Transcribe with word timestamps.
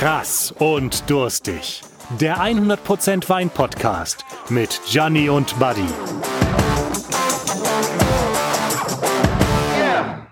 Krass 0.00 0.50
und 0.58 1.10
durstig. 1.10 1.82
Der 2.18 2.38
100% 2.38 3.28
Wein 3.28 3.50
Podcast 3.50 4.24
mit 4.48 4.80
Gianni 4.86 5.28
und 5.28 5.58
Buddy. 5.58 5.84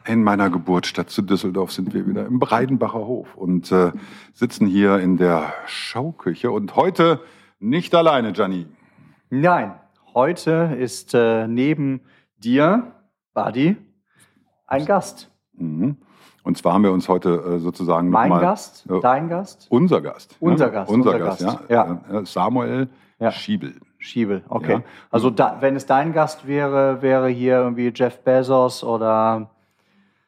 In 0.07 0.25
meiner 0.25 0.49
Geburtsstadt 0.49 1.11
zu 1.11 1.21
Düsseldorf 1.21 1.73
sind 1.73 1.93
wir 1.93 2.07
wieder 2.07 2.25
im 2.25 2.39
Breidenbacher 2.39 3.01
Hof 3.01 3.37
und 3.37 3.71
äh, 3.71 3.93
sitzen 4.33 4.67
hier 4.67 5.01
in 5.01 5.19
der 5.19 5.53
Schauküche. 5.67 6.51
Und 6.51 6.75
heute 6.75 7.21
nicht 7.59 7.95
alleine, 7.95 8.33
Gianni. 8.33 8.65
Nein, 9.29 9.75
heute 10.15 10.79
ist 10.81 11.13
äh, 11.13 11.47
neben 11.47 12.01
dir, 12.39 12.95
Buddy, 13.35 13.77
ein 14.67 14.87
Gast. 14.87 15.31
Mhm. 15.53 15.99
Und 16.49 16.57
zwar 16.57 16.73
haben 16.73 16.83
wir 16.83 16.93
uns 16.93 17.11
heute 17.11 17.29
äh, 17.29 17.59
sozusagen 17.59 18.09
Mein 18.09 18.31
nochmal- 18.31 18.41
Gast, 18.43 18.87
äh, 18.89 19.01
dein 19.01 19.29
Gast, 19.29 19.67
Unser 19.69 20.01
Gast. 20.01 20.35
Unser 20.41 20.69
ne? 20.69 20.73
Gast, 20.73 20.91
Unser, 20.91 21.11
unser 21.13 21.19
Gast, 21.27 21.45
Gast, 21.45 21.59
ja. 21.69 22.01
ja. 22.11 22.21
Äh, 22.21 22.25
Samuel 22.25 22.89
Ja. 23.21 23.31
Schiebel. 23.31 23.75
Schiebel. 23.99 24.43
Okay. 24.49 24.73
Ja. 24.73 24.83
Also 25.11 25.29
da, 25.29 25.59
wenn 25.61 25.77
es 25.77 25.85
dein 25.85 26.15
Gast 26.15 26.47
wäre, 26.47 27.03
wäre 27.03 27.29
hier 27.29 27.59
irgendwie 27.59 27.93
Jeff 27.95 28.21
Bezos 28.21 28.83
oder 28.83 29.51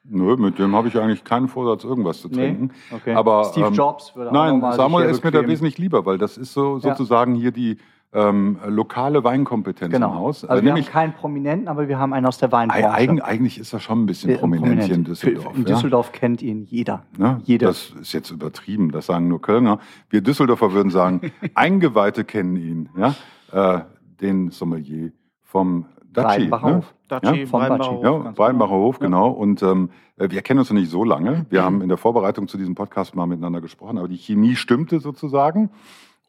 Nö, 0.05 0.37
mit 0.37 0.59
dem 0.59 0.77
habe 0.77 0.89
ich 0.89 0.99
eigentlich 0.99 1.25
keinen 1.25 1.49
Vorsatz, 1.49 1.85
irgendwas 1.85 2.21
zu 2.21 2.29
Nee? 2.29 2.35
trinken. 2.35 2.71
Okay. 2.95 3.15
Aber, 3.15 3.45
Steve 3.45 3.69
ähm, 3.69 3.73
Jobs 3.73 4.15
würde 4.15 4.29
auch 4.29 4.35
Nein, 4.35 4.61
mal 4.61 4.75
Samuel 4.75 5.09
ist 5.09 5.25
mir 5.25 5.31
da 5.31 5.47
wesentlich 5.47 5.79
lieber, 5.79 6.05
weil 6.05 6.19
das 6.19 6.37
ist 6.37 6.53
so 6.53 6.79
sozusagen 6.81 7.35
hier 7.35 7.51
die 7.51 7.79
ähm, 8.13 8.59
lokale 8.67 9.23
Weinkompetenz 9.23 9.93
genau. 9.93 10.09
im 10.09 10.15
Haus. 10.15 10.45
Also 10.45 10.61
Äh, 10.61 10.65
wir 10.65 10.71
haben 10.71 10.75
nämlich, 10.77 10.91
keinen 10.91 11.13
Prominenten, 11.13 11.69
aber 11.69 11.87
wir 11.89 11.99
haben 11.99 12.13
einen 12.13 12.27
aus 12.27 12.39
der 12.39 12.51
Weinbranche. 12.51 12.91
Eig 12.93 13.23
eigentlich 13.23 13.59
ist 13.59 13.73
er 13.73 13.79
schon 13.81 14.03
ein 14.03 14.07
bisschen 14.07 14.31
Äh, 14.31 14.39
prominent 14.39 14.83
hier 14.83 14.95
in 14.97 15.05
prominent. 15.05 15.09
Düsseldorf. 15.09 15.57
In 15.57 15.63
ja. 15.65 15.75
Düsseldorf 15.75 16.13
kennt 16.13 16.43
ihn 16.43 16.65
jeder. 16.65 17.05
Ne? 17.17 17.41
Jeder. 17.45 17.69
Das 17.69 17.93
ist 18.01 18.13
jetzt 18.13 18.31
übertrieben, 18.31 18.91
das 18.91 19.07
sagen 19.07 19.29
nur 19.29 19.41
Kölner. 19.41 19.79
Wir 20.09 20.23
Düsseldorfer 20.23 20.73
würden 20.73 20.91
sagen, 20.91 21.21
Eingeweihte 21.55 22.25
kennen 22.25 22.57
ihn, 22.57 22.89
ja? 22.97 23.15
äh, 23.53 23.83
den 24.21 24.51
Sommelier 24.51 25.13
vom 25.43 25.87
Daci. 26.13 26.49
Ne? 26.49 26.63
Hof. 26.63 26.95
Daci, 27.07 27.41
Ja? 27.43 27.47
Vom 27.47 27.61
Daci. 27.61 27.89
Hof, 27.91 28.03
Ja, 28.05 28.39
Weinbacher 28.39 28.71
genau. 28.73 28.83
Hof, 28.85 28.99
genau. 28.99 29.29
Und 29.31 29.63
ähm, 29.63 29.91
äh, 30.17 30.29
wir 30.31 30.43
kennen 30.43 30.59
uns 30.59 30.69
noch 30.71 30.79
nicht 30.79 30.91
so 30.91 31.05
lange. 31.05 31.47
Wir 31.49 31.63
haben 31.65 31.81
in 31.81 31.89
der 31.89 31.97
Vorbereitung 31.99 32.49
zu 32.49 32.59
diesem 32.59 32.75
Podcast 32.75 33.15
mal 33.15 33.27
miteinander 33.27 33.61
gesprochen, 33.61 33.99
aber 33.99 34.09
die 34.09 34.19
Chemie 34.19 34.57
stimmte 34.57 34.99
sozusagen. 34.99 35.71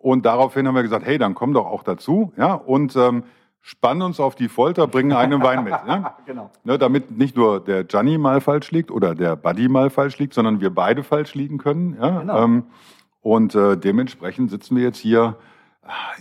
Und 0.01 0.25
daraufhin 0.25 0.67
haben 0.67 0.75
wir 0.75 0.81
gesagt, 0.81 1.05
hey, 1.05 1.17
dann 1.17 1.35
komm 1.35 1.53
doch 1.53 1.65
auch 1.67 1.83
dazu, 1.83 2.33
ja, 2.35 2.53
und 2.53 2.95
ähm, 2.95 3.23
spann 3.61 4.01
uns 4.01 4.19
auf 4.19 4.33
die 4.33 4.49
Folter, 4.49 4.87
bring 4.87 5.13
einen 5.13 5.43
Wein 5.43 5.63
mit, 5.63 5.73
ja? 5.73 6.17
Genau. 6.25 6.49
Ne, 6.63 6.79
damit 6.79 7.11
nicht 7.11 7.35
nur 7.35 7.59
der 7.59 7.83
Gianni 7.83 8.17
mal 8.17 8.41
falsch 8.41 8.71
liegt 8.71 8.89
oder 8.89 9.13
der 9.13 9.35
Buddy 9.35 9.69
mal 9.69 9.89
falsch 9.91 10.17
liegt, 10.17 10.33
sondern 10.33 10.59
wir 10.59 10.73
beide 10.73 11.03
falsch 11.03 11.35
liegen 11.35 11.59
können. 11.59 11.97
Ja? 12.01 12.19
Genau. 12.19 12.43
Ähm, 12.43 12.63
und 13.21 13.53
äh, 13.53 13.77
dementsprechend 13.77 14.49
sitzen 14.49 14.75
wir 14.75 14.83
jetzt 14.83 14.97
hier 14.97 15.37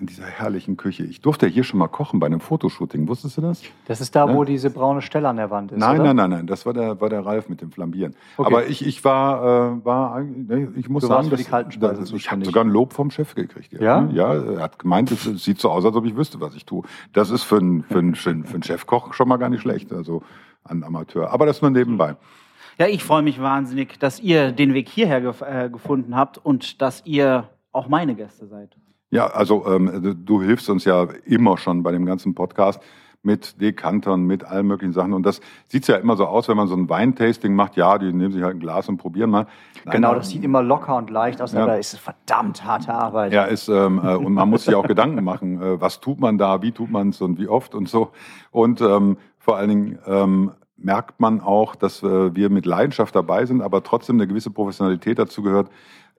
in 0.00 0.06
dieser 0.06 0.24
herrlichen 0.24 0.78
Küche. 0.78 1.04
Ich 1.04 1.20
durfte 1.20 1.46
hier 1.46 1.64
schon 1.64 1.78
mal 1.78 1.88
kochen 1.88 2.18
bei 2.18 2.26
einem 2.26 2.40
Fotoshooting. 2.40 3.06
Wusstest 3.08 3.36
du 3.36 3.42
das? 3.42 3.62
Das 3.86 4.00
ist 4.00 4.16
da, 4.16 4.24
Ne? 4.26 4.34
wo 4.34 4.44
diese 4.44 4.70
braune 4.70 5.02
Stelle 5.02 5.28
an 5.28 5.36
der 5.36 5.50
Wand 5.50 5.72
ist. 5.72 5.78
nein, 5.78 5.96
oder? 6.00 6.14
nein, 6.14 6.16
nein, 6.16 6.30
nein. 6.30 6.46
Das 6.46 6.64
war 6.64 6.72
der, 6.72 6.98
war 7.00 7.10
der 7.10 7.26
Ralf 7.26 7.50
mit 7.50 7.60
dem 7.60 7.70
Flambieren. 7.70 8.14
Okay. 8.38 8.46
Aber 8.46 8.66
ich, 8.66 8.84
ich 8.86 9.04
war, 9.04 9.76
äh, 9.76 9.84
war 9.84 10.14
eigentlich- 10.14 10.48
nee, 10.48 10.80
ich 10.80 10.88
muss 10.88 11.02
Du 11.02 11.08
sagen, 11.08 11.28
dass- 11.28 11.46
dass- 11.78 12.12
ich 12.12 12.30
habe 12.30 12.44
sogar 12.44 12.64
ein 12.64 12.70
Lob 12.70 12.94
vom 12.94 13.10
Chef 13.10 13.34
gekriegt. 13.34 13.72
Ja? 13.74 14.08
Ja, 14.12 14.32
er 14.34 14.60
hat 14.62 14.78
gemeint, 14.78 15.10
es 15.10 15.24
sieht 15.44 15.60
so 15.60 15.70
aus, 15.70 15.84
als 15.84 15.94
ob 15.94 16.06
ich 16.06 16.16
wüsste, 16.16 16.40
was 16.40 16.54
ich 16.54 16.64
tue. 16.64 16.82
Das 17.12 17.30
ist 17.30 17.42
für 17.42 17.58
einen, 17.58 17.82
für 17.82 17.98
einen, 17.98 18.14
für 18.14 18.30
einen 18.54 18.62
Chefkoch 18.62 19.12
schon 19.12 19.28
mal 19.28 19.36
gar 19.36 19.50
nicht 19.50 19.60
schlecht. 19.60 19.92
Also 19.92 20.22
ein 20.64 20.82
Amateur. 20.82 21.30
Aber 21.32 21.44
das 21.44 21.60
nur 21.60 21.70
nebenbei. 21.70 22.16
Ja, 22.78 22.86
ich 22.86 23.04
freue 23.04 23.20
mich 23.22 23.40
wahnsinnig, 23.42 23.98
dass 23.98 24.20
ihr 24.20 24.52
den 24.52 24.72
Weg 24.72 24.88
hierher 24.88 25.20
gef 25.20 25.42
äh, 25.42 25.68
gefunden 25.70 26.16
habt 26.16 26.38
und 26.38 26.80
dass 26.80 27.04
ihr 27.04 27.50
auch 27.72 27.88
meine 27.88 28.14
Gäste 28.14 28.46
seid. 28.46 28.70
Ja, 29.10 29.26
also 29.26 29.66
ähm, 29.66 30.16
du, 30.24 30.40
hilfst 30.42 30.70
uns 30.70 30.84
ja 30.84 31.08
immer 31.24 31.58
schon 31.58 31.82
bei 31.82 31.92
dem 31.92 32.06
ganzen 32.06 32.34
Podcast 32.34 32.80
mit 33.22 33.60
Dekantern, 33.60 34.22
mit 34.22 34.44
allen 34.44 34.66
möglichen 34.66 34.92
Sachen. 34.92 35.12
Und 35.12 35.24
das 35.24 35.40
sieht 35.66 35.86
ja 35.88 35.96
immer 35.96 36.16
so 36.16 36.26
aus, 36.26 36.48
wenn 36.48 36.56
man 36.56 36.68
so 36.68 36.74
ein 36.74 36.88
Weintasting 36.88 37.54
macht. 37.54 37.76
Ja, 37.76 37.98
die 37.98 38.12
nehmen 38.12 38.32
sich 38.32 38.42
halt 38.42 38.56
ein 38.56 38.60
Glas 38.60 38.88
und 38.88 38.96
probieren 38.96 39.30
mal. 39.30 39.46
Nein, 39.84 39.96
Genau, 39.96 40.14
das 40.14 40.30
sieht 40.30 40.42
immer 40.42 40.62
locker 40.62 40.96
und 40.96 41.10
leicht 41.10 41.42
aus, 41.42 41.52
Ja. 41.52 41.64
aber 41.64 41.78
es 41.78 41.92
ist 41.92 42.00
verdammt 42.00 42.64
harte 42.64 42.94
Arbeit. 42.94 43.32
Ja, 43.32 43.44
ist, 43.44 43.68
ähm, 43.68 44.00
äh, 44.02 44.14
und 44.14 44.32
man 44.32 44.48
muss 44.48 44.64
sich 44.64 44.74
auch 44.74 44.86
Gedanken 44.86 45.22
machen, 45.22 45.60
äh, 45.60 45.80
was 45.80 46.00
tut 46.00 46.18
man 46.18 46.38
da, 46.38 46.62
wie 46.62 46.72
tut 46.72 46.90
man 46.90 47.10
es 47.10 47.20
und 47.20 47.38
wie 47.38 47.48
oft 47.48 47.74
und 47.74 47.88
so. 47.88 48.12
Und 48.52 48.80
ähm, 48.80 49.18
vor 49.38 49.56
allen 49.56 49.68
Dingen 49.68 49.98
ähm, 50.06 50.52
merkt 50.78 51.20
man 51.20 51.40
auch, 51.40 51.74
dass 51.76 52.02
äh, 52.02 52.34
wir 52.34 52.48
mit 52.48 52.64
Leidenschaft 52.64 53.14
dabei 53.14 53.44
sind, 53.44 53.60
aber 53.60 53.82
trotzdem 53.82 54.16
eine 54.16 54.28
gewisse 54.28 54.50
Professionalität 54.50 55.18
dazu 55.18 55.42
gehört, 55.42 55.68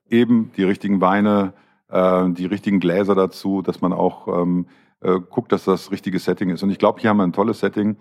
eben 0.07 0.51
die 0.55 0.63
richtigen 0.63 1.01
Weine, 1.01 1.53
äh, 1.91 2.29
die 2.31 2.45
richtigen 2.45 2.79
Gläser 2.79 3.15
dazu, 3.15 3.61
dass 3.61 3.81
man 3.81 3.93
auch 3.93 4.27
ähm, 4.27 4.67
äh, 5.01 5.19
guckt, 5.19 5.51
dass 5.51 5.65
das 5.65 5.91
richtige 5.91 6.19
Setting 6.19 6.49
ist. 6.49 6.63
Und 6.63 6.69
ich 6.69 6.77
glaube, 6.79 6.99
hier 7.01 7.09
haben 7.09 7.17
wir 7.17 7.23
ein 7.23 7.33
tolles 7.33 7.59
Setting. 7.59 7.97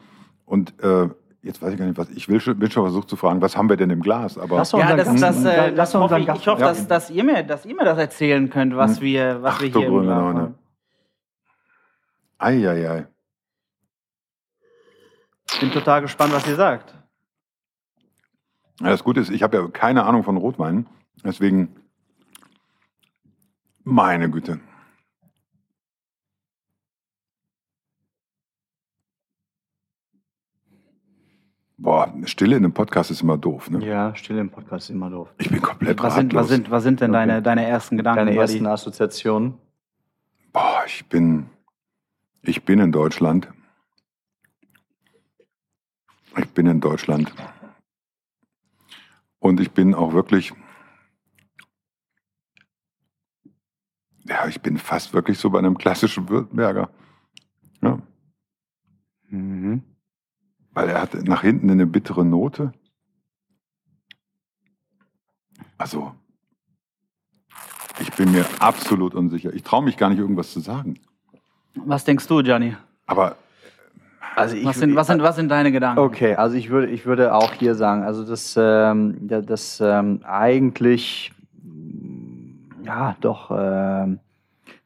Und 0.46 0.74
äh, 0.82 1.08
jetzt 1.42 1.62
weiß 1.62 1.72
ich 1.72 1.78
gar 1.78 1.86
nicht, 1.86 1.98
was 1.98 2.10
ich 2.10 2.28
will 2.28 2.40
schon, 2.40 2.58
bin 2.58 2.70
schon 2.70 2.82
versucht 2.84 3.08
zu 3.08 3.16
fragen, 3.16 3.40
was 3.40 3.56
haben 3.56 3.68
wir 3.68 3.76
denn 3.76 3.90
im 3.90 4.00
Glas? 4.02 4.36
Aber 4.38 4.56
Lass 4.56 4.74
uns 4.74 4.82
Ja, 4.82 4.96
das, 4.96 5.08
Gast- 5.08 5.22
das, 5.22 5.44
äh, 5.44 5.70
lass 5.70 5.92
das 5.92 5.94
uns 5.94 6.10
hoffe 6.10 6.20
ich, 6.20 6.28
hoffe, 6.46 6.60
Ja. 6.60 6.68
dass, 6.68 6.86
dass, 6.86 7.10
ihr 7.10 7.24
mir, 7.24 7.42
dass 7.42 7.64
ihr 7.66 7.74
mir 7.74 7.84
das 7.84 7.98
erzählen 7.98 8.48
könnt, 8.50 8.76
was 8.76 9.00
wir, 9.00 9.42
was 9.42 9.54
Ach, 9.56 9.60
wir 9.62 9.70
du 9.70 9.78
hier 9.80 9.88
im 9.88 10.02
Glas 10.02 10.16
haben. 10.34 10.54
Eieiei. 12.38 13.06
Ich 15.52 15.60
bin 15.60 15.70
total 15.72 16.00
gespannt, 16.02 16.32
was 16.32 16.46
ihr 16.46 16.54
sagt. 16.56 16.94
Ja, 18.80 18.88
Das 18.90 19.04
Gute 19.04 19.20
ist, 19.20 19.30
ich 19.30 19.42
habe 19.42 19.56
ja 19.58 19.68
keine 19.68 20.04
Ahnung 20.04 20.22
von 20.22 20.36
Rotwein. 20.36 20.86
Deswegen, 21.24 21.76
meine 23.84 24.30
Güte. 24.30 24.60
Boah, 31.76 32.12
Stille 32.26 32.56
in 32.56 32.64
einem 32.64 32.74
Podcast 32.74 33.10
ist 33.10 33.22
immer 33.22 33.38
doof, 33.38 33.70
ne? 33.70 33.84
Ja, 33.84 34.14
Stille 34.14 34.40
im 34.40 34.50
Podcast 34.50 34.90
ist 34.90 34.94
immer 34.94 35.08
doof. 35.08 35.32
Ich 35.38 35.48
bin 35.48 35.62
komplett 35.62 36.02
Was 36.02 36.14
sind, 36.14 36.34
was 36.34 36.48
sind, 36.48 36.70
was 36.70 36.82
sind 36.82 37.00
denn 37.00 37.10
Okay. 37.10 37.26
deine, 37.26 37.42
deine 37.42 37.66
ersten 37.66 37.96
Gedanken? 37.96 38.26
Deine 38.26 38.36
ersten 38.38 38.66
Assoziationen? 38.66 39.54
Boah, 40.52 40.82
ich 40.86 41.06
bin, 41.08 41.48
ich 42.42 42.64
bin 42.64 42.80
in 42.80 42.92
Deutschland. 42.92 43.48
Ich 46.36 46.48
bin 46.50 46.66
in 46.66 46.80
Deutschland. 46.80 47.32
Und 49.38 49.58
ich 49.58 49.70
bin 49.70 49.94
auch 49.94 50.12
wirklich, 50.12 50.52
ja, 54.30 54.46
ich 54.46 54.60
bin 54.62 54.78
fast 54.78 55.12
wirklich 55.12 55.38
so 55.38 55.50
bei 55.50 55.58
einem 55.58 55.76
klassischen 55.76 56.28
Württemberger. 56.28 56.88
Ja, 57.82 57.98
Mhm. 59.28 59.82
weil 60.72 60.88
er 60.88 61.02
hat 61.02 61.14
nach 61.26 61.42
hinten 61.42 61.70
eine 61.70 61.86
bittere 61.86 62.24
Note. 62.24 62.72
Also, 65.78 66.14
ich 68.00 68.10
bin 68.12 68.32
mir 68.32 68.44
absolut 68.60 69.14
unsicher. 69.14 69.52
Ich 69.54 69.62
traue 69.62 69.82
mich 69.84 69.96
gar 69.96 70.08
nicht, 70.10 70.18
irgendwas 70.18 70.52
zu 70.52 70.60
sagen. 70.60 70.98
Was 71.74 72.04
denkst 72.04 72.26
du, 72.26 72.42
Gianni? 72.42 72.76
Aber 73.06 73.36
Also 74.36 74.56
ich, 74.56 74.64
Was 74.64 74.78
sind, 74.78 74.94
was, 74.94 75.06
sind, 75.08 75.22
was 75.22 75.36
sind 75.36 75.48
deine 75.48 75.72
Gedanken? 75.72 75.98
Okay, 76.00 76.34
also 76.36 76.56
ich 76.56 76.70
würde, 76.70 76.88
ich 76.88 77.04
würde 77.06 77.34
auch 77.34 77.52
hier 77.52 77.74
sagen, 77.74 78.02
also 78.04 78.24
das, 78.24 78.54
ähm, 78.58 79.28
ja, 79.28 79.40
das 79.42 79.80
ähm, 79.80 80.20
eigentlich, 80.24 81.32
ja, 82.84 83.16
doch 83.20 83.50
ähm, 83.56 84.20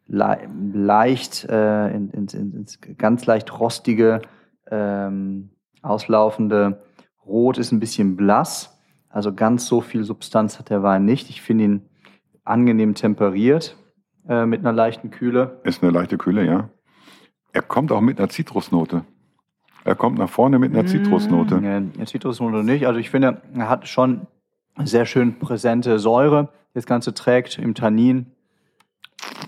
le 0.06 0.38
leicht, 0.72 1.44
äh, 1.48 1.88
in, 1.94 2.10
in, 2.10 2.26
in, 2.28 2.52
ins 2.54 2.78
ganz 2.98 3.26
leicht 3.26 3.58
rostige, 3.58 4.22
ähm, 4.70 5.50
auslaufende 5.82 6.82
Rot 7.26 7.58
ist 7.58 7.72
ein 7.72 7.80
bisschen 7.80 8.16
blass. 8.16 8.78
Also 9.08 9.32
ganz 9.32 9.66
so 9.66 9.80
viel 9.80 10.04
Substanz 10.04 10.58
hat 10.58 10.70
der 10.70 10.82
Wein 10.82 11.04
nicht. 11.04 11.30
Ich 11.30 11.40
finde 11.40 11.64
ihn 11.64 11.82
angenehm 12.44 12.94
temperiert 12.94 13.76
äh, 14.28 14.44
mit 14.44 14.60
einer 14.60 14.72
leichten 14.72 15.10
Kühle. 15.10 15.60
Ist 15.64 15.82
eine 15.82 15.92
leichte 15.92 16.18
Kühle, 16.18 16.44
ja. 16.44 16.68
Er 17.52 17.62
kommt 17.62 17.92
auch 17.92 18.00
mit 18.00 18.18
einer 18.18 18.28
Zitrusnote. 18.28 19.04
Er 19.84 19.94
kommt 19.94 20.18
nach 20.18 20.28
vorne 20.28 20.58
mit 20.58 20.72
einer 20.72 20.86
Zitrusnote. 20.86 21.60
Ja, 21.62 22.06
Zitrusnote 22.06 22.64
nicht. 22.64 22.86
Also 22.86 22.98
ich 22.98 23.10
finde, 23.10 23.42
er 23.54 23.68
hat 23.68 23.86
schon 23.86 24.26
sehr 24.82 25.06
schön 25.06 25.38
präsente 25.38 25.98
Säure. 25.98 26.48
Das 26.74 26.86
Ganze 26.86 27.14
trägt 27.14 27.58
im 27.58 27.74
Tannin. 27.74 28.26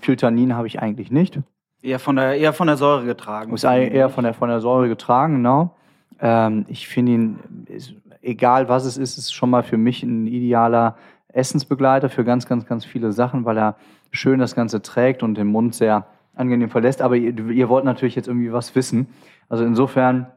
Viel 0.01 0.15
Tannin 0.15 0.55
habe 0.55 0.67
ich 0.67 0.79
eigentlich 0.79 1.11
nicht. 1.11 1.39
Eher 1.81 1.99
von 1.99 2.15
der, 2.15 2.35
eher 2.37 2.53
von 2.53 2.67
der 2.67 2.77
Säure 2.77 3.05
getragen. 3.05 3.53
Ist 3.53 3.63
eher 3.63 3.91
eher 3.91 4.09
von 4.09 4.23
der, 4.23 4.33
von 4.33 4.49
der 4.49 4.61
Säure 4.61 4.87
getragen, 4.87 5.35
genau. 5.35 5.75
Ähm, 6.19 6.65
ich 6.67 6.87
finde 6.87 7.11
ihn, 7.11 7.39
ist, 7.67 7.93
egal 8.21 8.69
was 8.69 8.85
es 8.85 8.97
ist, 8.97 9.17
ist 9.17 9.33
schon 9.33 9.49
mal 9.49 9.63
für 9.63 9.77
mich 9.77 10.03
ein 10.03 10.25
idealer 10.27 10.97
Essensbegleiter 11.27 12.09
für 12.09 12.23
ganz, 12.23 12.47
ganz, 12.47 12.65
ganz 12.65 12.85
viele 12.85 13.11
Sachen, 13.11 13.45
weil 13.45 13.57
er 13.57 13.75
schön 14.11 14.39
das 14.39 14.55
Ganze 14.55 14.81
trägt 14.81 15.21
und 15.21 15.35
den 15.35 15.47
Mund 15.47 15.75
sehr 15.75 16.07
angenehm 16.33 16.69
verlässt. 16.69 17.01
Aber 17.01 17.15
ihr, 17.15 17.37
ihr 17.49 17.69
wollt 17.69 17.85
natürlich 17.85 18.15
jetzt 18.15 18.27
irgendwie 18.27 18.51
was 18.51 18.73
wissen. 18.75 19.07
Also 19.49 19.63
insofern, 19.63 20.27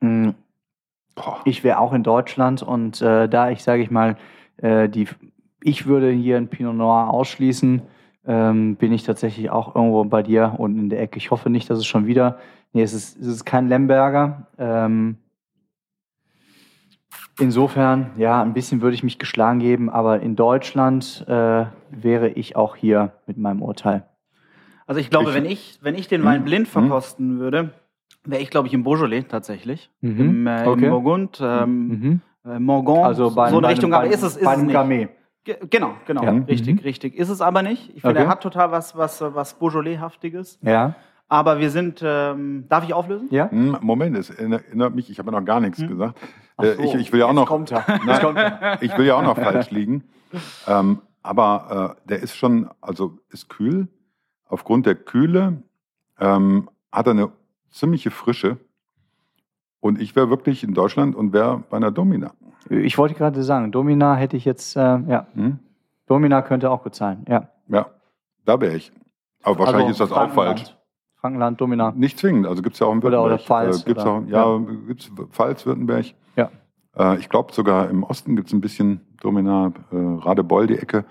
mh, 0.00 0.34
Boah. 1.16 1.40
ich 1.44 1.64
wäre 1.64 1.80
auch 1.80 1.92
in 1.92 2.02
Deutschland 2.04 2.62
und 2.62 3.02
äh, 3.02 3.28
da 3.28 3.50
ich, 3.50 3.64
sage 3.64 3.82
ich 3.82 3.90
mal, 3.90 4.16
äh, 4.58 4.88
die 4.88 5.08
ich 5.62 5.86
würde 5.86 6.10
hier 6.10 6.36
ein 6.36 6.48
Pinot 6.48 6.76
Noir 6.76 7.10
ausschließen. 7.10 7.82
Ähm, 8.28 8.76
bin 8.76 8.92
ich 8.92 9.02
tatsächlich 9.04 9.50
auch 9.50 9.74
irgendwo 9.74 10.04
bei 10.04 10.22
dir 10.22 10.54
unten 10.58 10.78
in 10.78 10.90
der 10.90 11.00
Ecke. 11.00 11.16
Ich 11.18 11.30
hoffe 11.32 11.48
nicht, 11.50 11.68
dass 11.70 11.78
es 11.78 11.86
schon 11.86 12.06
wieder. 12.06 12.38
Nee, 12.72 12.82
es 12.82 12.92
ist, 12.92 13.16
es 13.18 13.26
ist 13.26 13.44
kein 13.44 13.68
Lemberger. 13.68 14.46
Ähm, 14.58 15.16
insofern, 17.38 18.10
ja, 18.16 18.42
ein 18.42 18.52
bisschen 18.52 18.80
würde 18.80 18.94
ich 18.94 19.02
mich 19.02 19.18
geschlagen 19.18 19.58
geben, 19.60 19.90
aber 19.90 20.20
in 20.20 20.36
Deutschland 20.36 21.24
äh, 21.28 21.66
wäre 21.90 22.28
ich 22.30 22.56
auch 22.56 22.76
hier 22.76 23.12
mit 23.26 23.38
meinem 23.38 23.62
Urteil. 23.62 24.04
Also 24.86 25.00
ich 25.00 25.10
glaube, 25.10 25.30
Ich- 25.30 25.34
wenn 25.36 25.44
ich, 25.46 25.78
wenn 25.82 25.94
ich 25.94 26.08
den 26.08 26.20
Hm, 26.22 26.26
Wein 26.26 26.44
blind 26.44 26.66
hm. 26.68 26.72
verkosten 26.72 27.38
würde, 27.38 27.70
wäre 28.26 28.42
ich, 28.42 28.50
glaube 28.50 28.68
ich, 28.68 28.74
im 28.74 28.82
Beaujolais 28.84 29.22
tatsächlich. 29.28 29.90
Mhm, 30.00 30.20
Im, 30.20 30.46
äh, 30.46 30.66
okay. 30.66 30.84
im 30.84 30.90
Burgund, 30.90 31.38
ähm, 31.42 31.88
Mhm. 31.88 32.20
äh, 32.50 32.58
Morgon, 32.58 33.04
Also 33.04 33.30
bei, 33.34 33.50
so 33.50 33.56
in 33.56 33.62
bei 33.62 33.68
Richtung, 33.70 33.92
einem, 33.92 34.00
aber 34.02 34.08
bei 34.08 34.14
ist 34.14 34.22
es, 34.22 34.36
ist 34.36 34.44
bei 34.44 34.54
es 34.54 34.62
nicht. 34.62 34.72
Gamay. 34.72 35.08
Ge- 35.44 35.58
Genau, 35.70 35.92
genau, 36.06 36.24
Ja. 36.24 36.30
richtig, 36.32 36.76
Mhm. 36.76 36.80
richtig. 36.80 37.14
Ist 37.14 37.28
es 37.28 37.40
aber 37.40 37.62
nicht. 37.62 37.90
Ich 37.94 38.02
finde, 38.02 38.16
Okay. 38.16 38.24
er 38.24 38.28
hat 38.28 38.42
total 38.42 38.72
was, 38.72 38.96
was, 38.96 39.20
was 39.22 39.54
Beaujolais-haftiges. 39.58 40.58
Ja. 40.62 40.94
Aber 41.28 41.58
wir 41.58 41.70
sind, 41.70 42.02
ähm, 42.04 42.66
darf 42.68 42.84
ich 42.84 42.94
auflösen? 42.94 43.28
Ja? 43.30 43.50
Hm, 43.50 43.78
Moment, 43.80 44.16
es 44.16 44.30
erinnert 44.30 44.94
mich, 44.94 45.10
ich 45.10 45.18
habe 45.18 45.32
ja 45.32 45.38
noch 45.40 45.44
gar 45.46 45.60
nichts 45.60 45.78
gesagt. 45.84 46.18
Ach 46.56 46.64
Äh, 46.64 46.74
so, 46.76 46.82
ich, 46.82 46.94
ich 46.94 47.12
will 47.12 47.20
ja 47.20 47.26
auch 47.26 47.32
noch, 47.32 47.46
kommt 47.46 47.72
er. 47.72 47.84
Nein, 48.06 48.20
kommt 48.20 48.38
er. 48.38 48.80
ich 48.80 48.96
will 48.96 49.06
ja 49.06 49.16
auch 49.16 49.22
noch 49.22 49.36
falsch 49.36 49.70
liegen. 49.70 50.04
Ähm, 50.68 51.00
aber 51.22 51.96
äh, 52.04 52.08
der 52.08 52.22
ist 52.22 52.36
schon, 52.36 52.70
also 52.80 53.18
ist 53.30 53.48
kühl. 53.48 53.88
Aufgrund 54.48 54.86
der 54.86 54.94
Kühle 54.94 55.62
ähm, 56.20 56.68
hat 56.92 57.06
er 57.08 57.10
eine 57.12 57.32
ziemliche 57.70 58.10
Frische. 58.10 58.58
Und 59.80 60.00
ich 60.00 60.16
wäre 60.16 60.30
wirklich 60.30 60.64
in 60.64 60.74
Deutschland 60.74 61.14
und 61.14 61.32
wäre 61.32 61.62
bei 61.70 61.76
einer 61.76 61.90
Domina. 61.90 62.32
Ich 62.68 62.98
wollte 62.98 63.14
gerade 63.14 63.42
sagen, 63.44 63.70
Domina 63.70 64.16
hätte 64.16 64.36
ich 64.36 64.44
jetzt, 64.44 64.76
äh, 64.76 64.80
ja, 64.80 65.26
Hm? 65.34 65.58
Domina 66.06 66.42
könnte 66.42 66.70
auch 66.70 66.82
gut 66.82 66.94
sein, 66.94 67.24
ja. 67.28 67.48
Ja, 67.68 67.86
da 68.44 68.60
wäre 68.60 68.74
ich. 68.76 68.92
Aber 69.42 69.58
wahrscheinlich 69.60 69.88
Also 69.88 70.04
ist 70.04 70.10
das 70.10 70.18
auch 70.18 70.30
falsch. 70.32 70.74
Frankenland, 71.20 71.60
Domina. 71.60 71.92
Nicht 71.96 72.18
zwingend, 72.18 72.46
also 72.46 72.62
gibt 72.62 72.74
es 72.74 72.80
ja 72.80 72.86
auch 72.86 72.92
in 72.92 72.98
Oder- 72.98 73.22
Württemberg. 73.22 73.32
oder 73.32 73.38
Pfalz, 73.38 73.82
Äh, 73.82 73.84
gibt's 73.86 74.02
oder- 74.04 74.12
auch, 74.12 74.26
ja, 74.26 74.58
gibt's 74.86 75.10
Pfalz, 75.30 75.66
Württemberg. 75.66 76.06
Ja. 76.36 76.50
Äh, 76.96 77.18
ich 77.18 77.28
glaube 77.28 77.52
sogar 77.52 77.88
im 77.90 78.02
Osten 78.02 78.34
gibt 78.36 78.48
es 78.48 78.54
ein 78.54 78.60
bisschen 78.60 79.00
Domina, 79.20 79.72
äh, 79.90 79.96
Radebeul, 79.96 80.66
die 80.66 80.78
Ecke. 80.78 81.04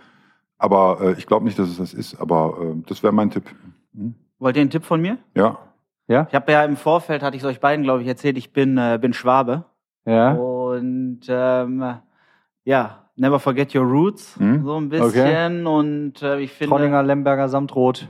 Aber 0.58 1.00
äh, 1.02 1.12
ich 1.14 1.28
glaube 1.28 1.46
nicht, 1.46 1.60
dass 1.60 1.70
es 1.70 1.78
das 1.78 1.94
ist. 1.94 2.16
Aber 2.22 2.58
äh, 2.62 2.82
das 2.88 3.04
wäre 3.04 3.14
mein 3.14 3.30
Tipp. 3.32 3.44
Hm? 3.94 4.16
Wollt 4.40 4.56
ihr 4.56 4.62
einen 4.62 4.70
Tipp 4.70 4.84
von 4.86 5.02
mir? 5.02 5.18
Ja. 5.36 5.58
Ja? 6.08 6.28
Ich 6.30 6.36
habe 6.36 6.52
ja 6.52 6.64
im 6.64 6.78
Vorfeld, 6.78 7.24
hatte 7.24 7.36
ich 7.36 7.44
es 7.44 7.48
euch 7.50 7.60
beiden, 7.60 7.84
glaube 7.84 8.02
ich, 8.02 8.08
erzählt, 8.08 8.38
ich 8.38 8.54
bin, 8.54 8.78
äh, 8.78 8.98
bin 9.02 9.14
Schwabe. 9.14 9.66
Ja. 10.06 10.34
Und 10.34 11.22
ähm, 11.28 11.96
ja, 12.64 13.06
never 13.16 13.40
forget 13.40 13.74
your 13.76 13.84
roots, 13.86 14.36
Hm? 14.38 14.64
so 14.64 14.78
ein 14.78 14.90
bisschen. 14.90 15.66
Und 15.66 16.22
äh, 16.22 16.40
ich 16.40 16.52
finde. 16.52 16.70
Trollinger, 16.76 17.02
Lemberger, 17.02 17.50
Samtrot. 17.50 18.08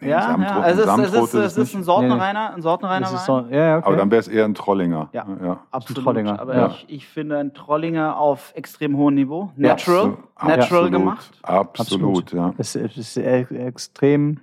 Nee, 0.00 0.08
Ja, 0.10 0.30
Samtrot- 0.34 0.40
ja, 0.40 0.66
es 0.66 0.72
ist, 0.72 0.78
es 0.80 0.84
Samtrot 0.86 1.22
ist, 1.22 1.34
es 1.34 1.56
ist 1.58 1.74
ein. 1.76 1.82
Sortenreiner, 1.84 2.54
ein 2.54 2.62
Sortenreiner 2.62 3.06
ist 3.14 3.24
so, 3.24 3.46
ja, 3.50 3.56
ja, 3.56 3.76
okay. 3.78 3.86
Aber 3.86 3.96
dann 3.96 4.10
wäre 4.10 4.18
es 4.18 4.26
eher 4.26 4.44
ein 4.44 4.54
Trollinger. 4.54 5.08
Ja. 5.12 5.24
ja. 5.40 5.60
Absolut. 5.70 6.02
Trollinger, 6.02 6.40
Aber 6.40 6.56
ja. 6.56 6.66
ich, 6.68 6.86
ich 6.88 7.06
finde 7.06 7.38
ein 7.38 7.54
Trollinger 7.54 8.16
auf 8.18 8.50
extrem 8.56 8.96
hohem 8.96 9.14
Niveau. 9.14 9.52
Ja. 9.56 9.68
Natural. 9.68 10.16
Abso- 10.34 10.48
Natural 10.48 10.56
absolut, 10.58 10.90
gemacht. 10.92 11.30
Absolut, 11.44 12.32
ja. 12.32 12.54
es 12.58 12.74
es 12.74 12.96
ist 12.96 13.16
e- 13.18 13.46
extrem 13.54 14.40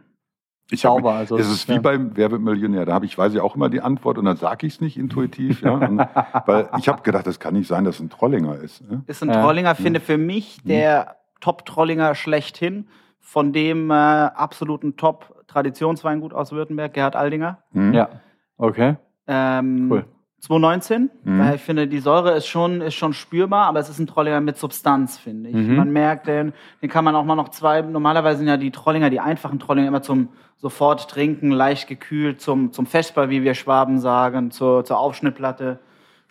Ich 0.71 0.85
hab, 0.85 0.93
sauber. 0.93 1.13
Also, 1.13 1.37
es 1.37 1.49
ist 1.49 1.67
wie 1.67 1.73
ja. 1.73 1.79
beim 1.79 2.11
Wer 2.15 2.31
wird 2.31 2.41
Millionär. 2.41 2.85
Da 2.85 2.93
habe 2.93 3.05
ich, 3.05 3.17
weiß 3.17 3.33
ich 3.33 3.39
auch 3.39 3.55
immer 3.55 3.69
die 3.69 3.81
Antwort 3.81 4.17
und 4.17 4.25
dann 4.25 4.37
sage 4.37 4.67
ich 4.67 4.73
es 4.73 4.81
nicht 4.81 4.97
intuitiv. 4.97 5.61
Ja? 5.61 5.71
Und, 5.71 5.99
weil 6.45 6.69
ich 6.77 6.87
habe 6.87 7.01
gedacht, 7.01 7.25
das 7.25 7.39
kann 7.39 7.53
nicht 7.55 7.67
sein, 7.67 7.85
dass 7.85 7.95
es 7.95 8.01
ein 8.01 8.09
Trollinger 8.09 8.55
ist. 8.57 8.83
Ja? 8.89 9.01
Ist 9.07 9.23
ein 9.23 9.29
Ja. 9.29 9.41
Trollinger, 9.41 9.75
finde 9.75 9.99
für 9.99 10.17
mich 10.17 10.59
der 10.63 11.15
Top-Trollinger 11.41 12.15
schlechthin. 12.15 12.87
Von 13.21 13.53
dem 13.53 13.91
äh, 13.91 13.93
absoluten 13.93 14.95
Top-Traditionsweingut 14.97 16.33
aus 16.33 16.51
Württemberg, 16.51 16.93
Gerhard 16.93 17.15
Aldinger. 17.15 17.59
Hm? 17.73 17.93
Ja, 17.93 18.09
okay. 18.57 18.95
Ähm, 19.27 19.87
Cool. 19.91 20.05
2019, 20.39 21.09
Mhm. 21.23 21.39
weil 21.39 21.55
ich 21.55 21.61
finde, 21.61 21.87
die 21.87 21.99
Säure 21.99 22.31
ist 22.35 22.47
schon, 22.47 22.81
ist 22.81 22.95
schon 22.95 23.13
spürbar, 23.13 23.65
aber 23.67 23.79
es 23.79 23.89
ist 23.89 23.99
ein 23.99 24.07
Trollinger 24.07 24.41
mit 24.41 24.57
Substanz, 24.57 25.17
finde 25.17 25.49
ich. 25.49 25.55
Mhm. 25.55 25.75
Man 25.75 25.91
merkt 25.91 26.27
den, 26.27 26.53
den 26.81 26.89
kann 26.89 27.03
man 27.03 27.15
auch 27.15 27.25
mal 27.25 27.35
noch 27.35 27.49
zwei, 27.49 27.81
normalerweise 27.81 28.39
sind 28.39 28.47
ja 28.47 28.57
die 28.57 28.71
Trollinger, 28.71 29.09
die 29.09 29.19
einfachen 29.19 29.59
Trollinger 29.59 29.87
immer 29.89 30.01
zum 30.01 30.29
sofort 30.57 31.09
trinken, 31.09 31.51
leicht 31.51 31.87
gekühlt, 31.87 32.41
zum, 32.41 32.71
zum 32.73 32.85
Vesper, 32.85 33.29
wie 33.29 33.43
wir 33.43 33.53
Schwaben 33.53 33.99
sagen, 33.99 34.51
zur, 34.51 34.83
zur 34.85 34.97
Aufschnittplatte, 34.99 35.79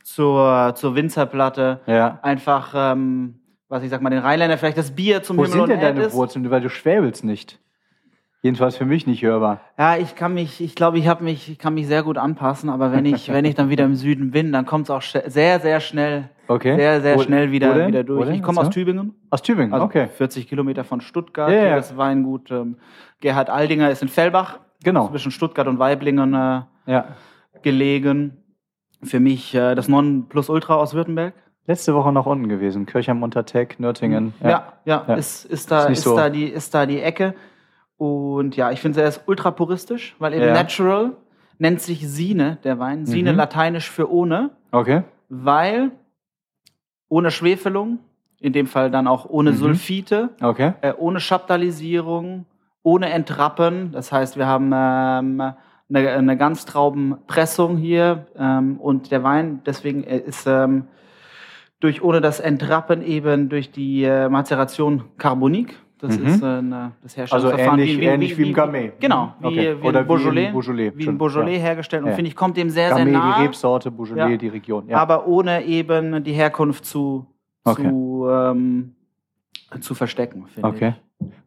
zur, 0.02 0.72
zur 0.74 0.94
Winzerplatte. 0.94 1.80
Ja. 1.86 2.18
Einfach, 2.22 2.72
ähm, 2.76 3.40
was 3.68 3.82
ich 3.82 3.90
sag 3.90 4.00
mal, 4.02 4.10
den 4.10 4.20
Rheinländer 4.20 4.56
vielleicht 4.58 4.78
das 4.78 4.94
Bier 4.94 5.22
zum 5.22 5.36
Wo 5.38 5.44
Himmel 5.44 5.58
sind 5.60 5.68
denn 5.70 5.80
deine. 5.80 6.12
Wurzeln? 6.12 6.50
Weil 6.50 6.60
du 6.60 6.70
schwäbelst 6.70 7.24
nicht. 7.24 7.58
Jedenfalls 8.40 8.76
für 8.76 8.84
mich 8.84 9.06
nicht 9.06 9.22
hörbar. 9.22 9.60
Ja, 9.76 9.96
ich 9.96 10.14
kann 10.14 10.32
mich, 10.32 10.60
ich 10.60 10.76
glaube, 10.76 10.98
ich 10.98 11.08
habe 11.08 11.24
mich, 11.24 11.50
ich 11.50 11.58
kann 11.58 11.74
mich 11.74 11.88
sehr 11.88 12.04
gut 12.04 12.18
anpassen, 12.18 12.70
aber 12.70 12.92
wenn 12.92 13.04
ich, 13.04 13.28
wenn 13.32 13.44
ich 13.44 13.56
dann 13.56 13.68
wieder 13.68 13.84
im 13.84 13.96
Süden 13.96 14.30
bin, 14.30 14.52
dann 14.52 14.64
kommt 14.64 14.84
es 14.84 14.90
auch 14.90 15.02
sehr, 15.02 15.58
sehr 15.60 15.80
schnell, 15.80 16.28
Okay. 16.46 16.76
sehr, 16.76 17.00
sehr 17.00 17.16
Wo- 17.16 17.22
schnell 17.22 17.50
wieder, 17.50 17.74
denn? 17.74 17.88
wieder 17.88 18.04
durch. 18.04 18.28
Ich 18.30 18.42
komme 18.42 18.60
aus. 18.60 18.70
Tübingen, 18.70 19.14
Aus 19.30 19.42
Tübingen, 19.42 19.72
also 19.74 19.86
okay. 19.86 20.06
40 20.06 20.48
Kilometer 20.48 20.84
von 20.84 21.00
Stuttgart. 21.00 21.50
Ja, 21.50 21.64
ja. 21.66 21.76
Das 21.76 21.96
Weingut 21.96 22.50
ähm, 22.52 22.76
Gerhard 23.20 23.50
Aldinger 23.50 23.90
ist 23.90 24.02
in 24.02 24.08
Fellbach, 24.08 24.60
Genau. 24.84 25.08
zwischen 25.08 25.32
Stuttgart 25.32 25.66
und 25.66 25.78
Weiblingen 25.80 26.32
äh, 26.34 26.60
Ja. 26.86 27.04
gelegen. 27.62 28.36
Für 29.02 29.20
mich 29.20 29.54
äh, 29.54 29.74
das 29.74 29.88
Nonplusultra 29.88 30.74
aus 30.76 30.94
Württemberg. 30.94 31.34
Letzte 31.66 31.94
Woche 31.94 32.12
noch 32.12 32.26
unten 32.26 32.48
gewesen. 32.48 32.86
Kirchheim 32.86 33.22
unter 33.22 33.44
Teck, 33.44 33.78
Nürtingen. 33.78 34.32
Ja, 34.42 34.72
ja, 34.84 35.04
Ja. 35.06 35.14
Ist, 35.14 35.44
ist, 35.44 35.70
da, 35.70 35.84
Ist 35.86 35.98
ist, 35.98 36.04
so. 36.04 36.16
da 36.16 36.30
die, 36.30 36.44
ist 36.46 36.72
da 36.74 36.86
die 36.86 37.00
Ecke. 37.00 37.34
Und 37.98 38.56
ja, 38.56 38.70
ich 38.70 38.80
finde, 38.80 39.02
er 39.02 39.08
ist 39.08 39.22
ultra 39.26 39.50
puristisch, 39.50 40.14
weil 40.18 40.32
eben 40.32 40.46
Ja. 40.46 40.54
Natural 40.54 41.12
nennt 41.58 41.80
sich 41.80 42.08
Sine, 42.08 42.58
der 42.64 42.78
Wein. 42.78 43.04
Sine 43.04 43.32
Mhm. 43.32 43.36
lateinisch 43.38 43.90
für 43.90 44.10
ohne, 44.10 44.50
Okay. 44.70 45.02
weil 45.28 45.90
ohne 47.08 47.30
Schwefelung, 47.30 47.98
in 48.40 48.52
dem 48.52 48.66
Fall 48.68 48.90
dann 48.92 49.08
auch 49.08 49.28
ohne 49.28 49.50
Mhm. 49.50 49.56
Sulfite, 49.56 50.28
Okay. 50.40 50.74
äh, 50.82 50.92
ohne 50.96 51.18
Chaptalisierung, 51.18 52.46
ohne 52.84 53.10
Entrappen. 53.10 53.90
Das 53.90 54.12
heißt, 54.12 54.36
wir 54.36 54.46
haben 54.46 54.66
ähm, 54.72 55.40
eine, 55.90 56.10
eine 56.10 56.36
Ganztraubenpressung 56.36 57.76
hier 57.78 58.26
ähm, 58.38 58.76
und 58.78 59.10
der 59.10 59.24
Wein 59.24 59.60
deswegen 59.66 60.04
ist 60.04 60.46
ähm, 60.46 60.84
durch 61.80 62.02
ohne 62.02 62.20
das 62.20 62.38
Entrappen 62.40 63.02
eben 63.02 63.48
durch 63.48 63.72
die 63.72 64.04
äh, 64.04 64.28
Mazeration 64.28 65.04
Carbonik. 65.18 65.76
Das 66.00 66.16
Mhm. 66.16 66.26
ist 66.26 66.42
äh, 66.42 66.46
eine, 66.46 66.92
das 67.02 67.18
Also 67.18 67.18
Herstellungsverfahren 67.18 67.80
ähnlich, 67.80 68.02
ähnlich 68.02 68.38
wie, 68.38 68.48
im 68.48 68.54
Gamay. 68.54 68.92
Genau, 69.00 69.34
wie, 69.40 69.46
Okay. 69.46 69.76
wie 69.82 69.86
Oder 69.88 70.00
ein 70.00 70.06
Beaujolais, 70.06 70.48
wie 70.48 70.52
Beaujolais. 70.52 70.92
wie 70.94 71.08
ein 71.08 71.18
Beaujolais 71.18 71.56
ja. 71.56 71.60
hergestellt 71.62 72.02
und 72.04 72.10
Ja. 72.10 72.14
finde 72.14 72.28
ich 72.28 72.36
kommt 72.36 72.56
dem 72.56 72.70
sehr 72.70 72.90
Gamay, 72.90 73.04
sehr 73.04 73.12
nah 73.12 73.36
die 73.38 73.42
Rebsorte, 73.44 73.90
Beaujolais, 73.90 74.30
Ja. 74.30 74.36
die 74.36 74.48
Region. 74.48 74.88
Ja. 74.88 74.98
aber 74.98 75.26
ohne 75.26 75.64
eben 75.64 76.22
die 76.22 76.32
Herkunft 76.32 76.84
zu, 76.84 77.26
Okay. 77.64 77.82
zu, 77.88 78.26
ähm, 78.30 78.94
zu 79.80 79.94
verstecken, 79.94 80.46
finde 80.46 80.68
okay. 80.68 80.94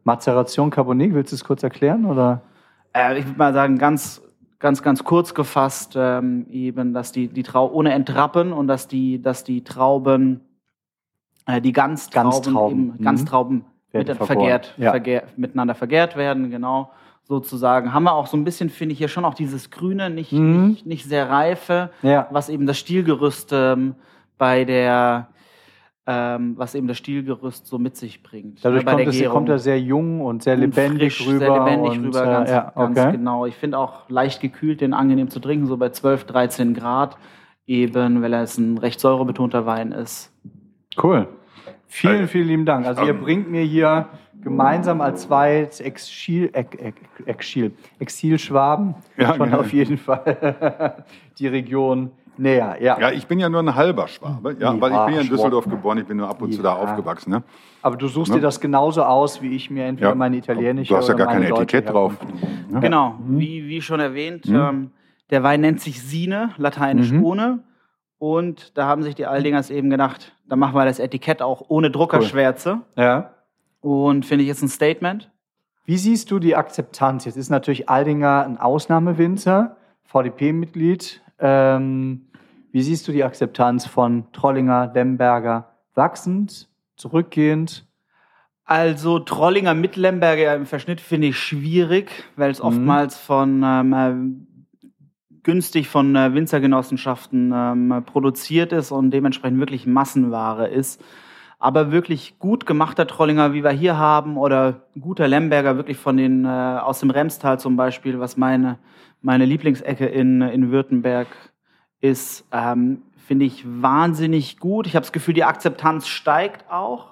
Mazeration 0.04 0.68
Carbonik, 0.70 1.14
willst 1.14 1.32
du 1.32 1.36
es 1.36 1.44
kurz 1.44 1.62
erklären? 1.62 2.04
Oder? 2.04 2.42
ich. 2.94 3.00
Äh, 3.00 3.18
ich 3.20 3.26
würde 3.26 3.38
mal 3.38 3.52
sagen, 3.54 3.78
ganz, 3.78 4.20
ganz, 4.58 4.82
ganz 4.82 5.02
kurz 5.02 5.32
gefasst, 5.34 5.94
ähm, 5.96 6.46
eben, 6.50 6.92
dass 6.92 7.10
die, 7.10 7.28
die 7.28 7.42
Trau 7.42 7.70
ohne 7.72 7.92
Entrappen 7.94 8.52
und 8.52 8.66
dass 8.68 8.86
die, 8.86 9.20
dass 9.22 9.44
die 9.44 9.64
Trauben, 9.64 10.40
äh, 11.46 11.60
die 11.62 11.72
Ganztrauben, 11.72 12.30
Ganztrauben, 12.30 12.78
eben, 12.90 12.94
mhm. 12.98 13.02
Ganztrauben 13.04 13.64
Werden 13.92 14.08
mit, 14.08 14.26
vergärt, 14.26 14.74
Ja. 14.76 14.90
vergärt, 14.90 15.36
miteinander 15.38 15.74
vergärt 15.74 16.16
werden, 16.16 16.50
genau. 16.50 16.90
Sozusagen 17.24 17.92
haben 17.94 18.04
wir 18.04 18.14
auch 18.14 18.26
so 18.26 18.36
ein 18.36 18.44
bisschen, 18.44 18.68
finde 18.68 18.92
ich, 18.92 18.98
hier 18.98 19.08
schon 19.08 19.24
auch 19.24 19.34
dieses 19.34 19.70
Grüne, 19.70 20.10
nicht, 20.10 20.32
Mhm. 20.32 20.68
nicht, 20.70 20.86
nicht 20.86 21.04
sehr 21.04 21.28
reife, 21.30 21.90
Ja. 22.02 22.26
was 22.30 22.48
eben 22.48 22.66
das 22.66 22.78
Stilgerüst 22.78 23.50
ähm, 23.52 23.94
bei 24.38 24.64
der, 24.64 25.28
ähm, 26.06 26.54
was 26.56 26.74
eben 26.74 26.88
das 26.88 26.98
Stilgerüst 26.98 27.66
so 27.66 27.78
mit 27.78 27.96
sich 27.96 28.22
bringt. 28.24 28.64
Dadurch 28.64 28.82
äh, 28.82 28.84
bei 28.84 29.04
kommt, 29.04 29.14
es, 29.14 29.28
kommt 29.30 29.48
er 29.50 29.58
sehr 29.60 29.78
jung 29.80 30.20
und 30.20 30.42
sehr 30.42 30.54
Und 30.54 30.60
lebendig 30.62 31.16
frisch, 31.16 31.28
rüber. 31.28 31.38
Sehr 31.38 31.52
lebendig 31.64 31.98
und, 31.98 32.04
rüber, 32.06 32.22
äh, 32.22 32.26
ganz, 32.26 32.50
ja, 32.50 32.72
ganz 32.74 32.98
okay. 32.98 33.12
genau. 33.12 33.46
Ich 33.46 33.54
finde 33.54 33.78
auch 33.78 34.08
leicht 34.08 34.40
gekühlt, 34.40 34.80
den 34.80 34.92
angenehm 34.94 35.30
zu 35.30 35.38
trinken, 35.38 35.66
so 35.66 35.76
bei 35.76 35.90
12, 35.90 36.24
13 36.24 36.74
Grad. 36.74 37.16
Eben, 37.66 38.20
weil 38.22 38.32
er 38.32 38.40
ein 38.58 38.78
recht 38.78 38.98
säurebetonter 38.98 39.64
Wein 39.66 39.92
ist. 39.92 40.32
Cool. 41.00 41.28
Vielen, 41.94 42.24
Äh, 42.24 42.26
vielen 42.26 42.48
lieben 42.48 42.64
Dank. 42.64 42.86
Also 42.86 43.02
ihr 43.02 43.10
ähm, 43.10 43.20
bringt 43.20 43.50
mir 43.50 43.60
hier 43.62 44.06
gemeinsam 44.42 45.02
als 45.02 45.22
zwei 45.22 45.68
Exil, 45.78 46.48
Ex- 46.54 46.74
Ex- 46.78 46.96
Exil, 47.26 47.72
Exilschwaben 47.98 48.94
Ja, 49.18 49.34
schon 49.34 49.50
genau. 49.50 49.60
auf 49.60 49.72
jeden 49.74 49.98
Fall 49.98 51.04
die 51.38 51.48
Region 51.48 52.10
näher. 52.38 52.78
Ja. 52.80 52.98
Ja, 52.98 53.10
ich 53.12 53.26
bin 53.26 53.38
ja 53.38 53.50
nur 53.50 53.60
ein 53.60 53.74
halber 53.74 54.08
Schwabe, 54.08 54.56
ja, 54.58 54.72
Ja, 54.72 54.80
weil 54.80 54.90
ich 54.92 55.04
bin 55.04 55.14
ja 55.16 55.20
in. 55.20 55.28
Düsseldorf 55.28 55.66
geboren, 55.66 55.98
ich 55.98 56.06
bin 56.06 56.16
nur 56.16 56.28
ab 56.30 56.40
und 56.40 56.52
zu 56.52 56.62
da 56.62 56.70
Ja. 56.70 56.76
aufgewachsen. 56.82 57.30
Ne? 57.30 57.42
Aber 57.82 57.96
du 57.98 58.08
suchst 58.08 58.32
Ne? 58.32 58.38
dir 58.38 58.42
das 58.42 58.58
genauso 58.58 59.02
aus, 59.04 59.42
wie 59.42 59.54
ich 59.54 59.70
mir 59.70 59.84
entweder 59.84 60.08
Ja. 60.08 60.14
meine 60.14 60.38
italienische 60.38 60.94
Du 60.94 60.96
hast 60.96 61.08
ja 61.08 61.14
gar 61.14 61.26
kein 61.26 61.42
Etikett 61.42 61.90
drauf. 61.90 62.14
Ja. 62.72 62.80
Genau, 62.80 63.16
Mhm. 63.22 63.38
wie, 63.38 63.68
wie 63.68 63.82
schon 63.82 64.00
erwähnt, 64.00 64.48
Mhm. 64.48 64.56
ähm, 64.56 64.90
der 65.30 65.42
Wein 65.42 65.60
nennt 65.60 65.80
sich 65.82 66.00
Sine, 66.02 66.50
lateinisch 66.56 67.12
Mhm. 67.12 67.22
ohne. 67.22 67.58
Und 68.22 68.78
da 68.78 68.86
haben 68.86 69.02
sich 69.02 69.16
die 69.16 69.26
Aldingers 69.26 69.68
eben 69.70 69.90
gedacht, 69.90 70.30
da 70.48 70.54
machen 70.54 70.76
wir 70.76 70.84
das 70.84 71.00
Etikett 71.00 71.42
auch 71.42 71.64
ohne 71.66 71.90
Druckerschwärze. 71.90 72.82
Ja. 72.94 73.34
Und 73.80 74.24
finde 74.24 74.42
ich 74.44 74.48
jetzt 74.48 74.62
ein 74.62 74.68
Statement. 74.68 75.28
Wie 75.86 75.96
siehst 75.96 76.30
du 76.30 76.38
die 76.38 76.54
Akzeptanz? 76.54 77.24
Jetzt 77.24 77.34
ist 77.36 77.50
natürlich 77.50 77.88
Aldinger 77.88 78.44
ein 78.44 78.58
Ausnahmewinzer, 78.58 79.76
VDP-Mitglied. 80.04 81.20
Ähm, 81.40 82.28
wie 82.70 82.82
siehst 82.82 83.08
du 83.08 83.12
die 83.12 83.24
Akzeptanz 83.24 83.86
von 83.86 84.30
Trollinger, 84.32 84.92
Lemberger? 84.94 85.70
Wachsend, 85.96 86.68
zurückgehend? 86.94 87.88
Also 88.64 89.18
Trollinger 89.18 89.74
mit 89.74 89.96
Lemberger 89.96 90.54
im 90.54 90.66
Verschnitt 90.66 91.00
finde 91.00 91.26
ich 91.26 91.38
schwierig, 91.40 92.12
weil 92.36 92.52
es 92.52 92.60
Mhm. 92.60 92.66
oftmals 92.68 93.18
von 93.18 93.64
ähm, 93.64 93.92
äh, 93.92 94.51
günstig 95.42 95.88
von 95.88 96.14
äh, 96.14 96.34
Winzergenossenschaften 96.34 97.52
ähm, 97.54 98.02
produziert 98.06 98.72
ist 98.72 98.92
und 98.92 99.10
dementsprechend 99.10 99.58
wirklich 99.58 99.86
Massenware 99.86 100.68
ist. 100.68 101.02
Aber 101.58 101.92
wirklich 101.92 102.38
gut 102.38 102.66
gemachter 102.66 103.06
Trollinger, 103.06 103.52
wie 103.52 103.62
wir 103.62 103.70
hier 103.70 103.96
haben, 103.96 104.36
oder 104.36 104.82
guter 105.00 105.28
Lemberger, 105.28 105.76
wirklich 105.76 105.96
von 105.96 106.16
den 106.16 106.44
äh, 106.44 106.48
aus 106.48 107.00
dem 107.00 107.10
Remstal 107.10 107.60
zum 107.60 107.76
Beispiel, 107.76 108.18
was 108.18 108.36
meine, 108.36 108.78
meine 109.20 109.44
Lieblingsecke 109.44 110.06
in, 110.06 110.42
in 110.42 110.72
Württemberg 110.72 111.28
ist, 112.00 112.44
ähm, 112.50 113.02
finde 113.16 113.44
ich 113.44 113.64
wahnsinnig 113.64 114.58
gut. 114.58 114.88
Ich 114.88 114.96
habe 114.96 115.04
das 115.04 115.12
Gefühl, 115.12 115.34
die 115.34 115.44
Akzeptanz 115.44 116.08
steigt 116.08 116.68
auch 116.70 117.11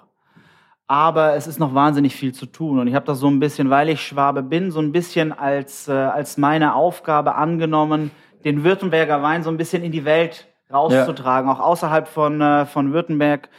aber 0.90 1.36
es 1.36 1.46
ist 1.46 1.60
noch 1.60 1.72
wahnsinnig 1.72 2.16
viel 2.16 2.34
zu 2.34 2.46
tun. 2.46 2.80
Und 2.80 2.88
ich 2.88 2.96
habe 2.96 3.06
das 3.06 3.20
so 3.20 3.28
ein 3.28 3.38
bisschen, 3.38 3.70
weil 3.70 3.88
ich 3.90 4.04
Schwabe 4.04 4.42
bin, 4.42 4.72
so 4.72 4.80
ein 4.80 4.90
bisschen 4.90 5.30
als, 5.32 5.86
äh, 5.86 5.92
als 5.92 6.36
meine 6.36 6.74
Aufgabe 6.74 7.36
angenommen, 7.36 8.10
den 8.44 8.64
Württemberger 8.64 9.22
Wein 9.22 9.44
so 9.44 9.50
ein 9.50 9.56
bisschen 9.56 9.84
in 9.84 9.92
die 9.92 10.04
Welt 10.04 10.48
rauszutragen, 10.72 11.48
auch 11.48 11.60
außerhalb 11.60 12.08
von, 12.08 12.40
äh, 12.40 12.66
von 12.66 12.92
Württemberg 12.92 13.50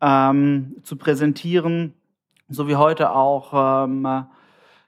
ähm, 0.00 0.76
zu 0.84 0.94
präsentieren, 0.94 1.92
so 2.48 2.68
wie 2.68 2.76
heute 2.76 3.10
auch 3.10 3.84
ähm, 3.84 4.04
äh, 4.04 4.22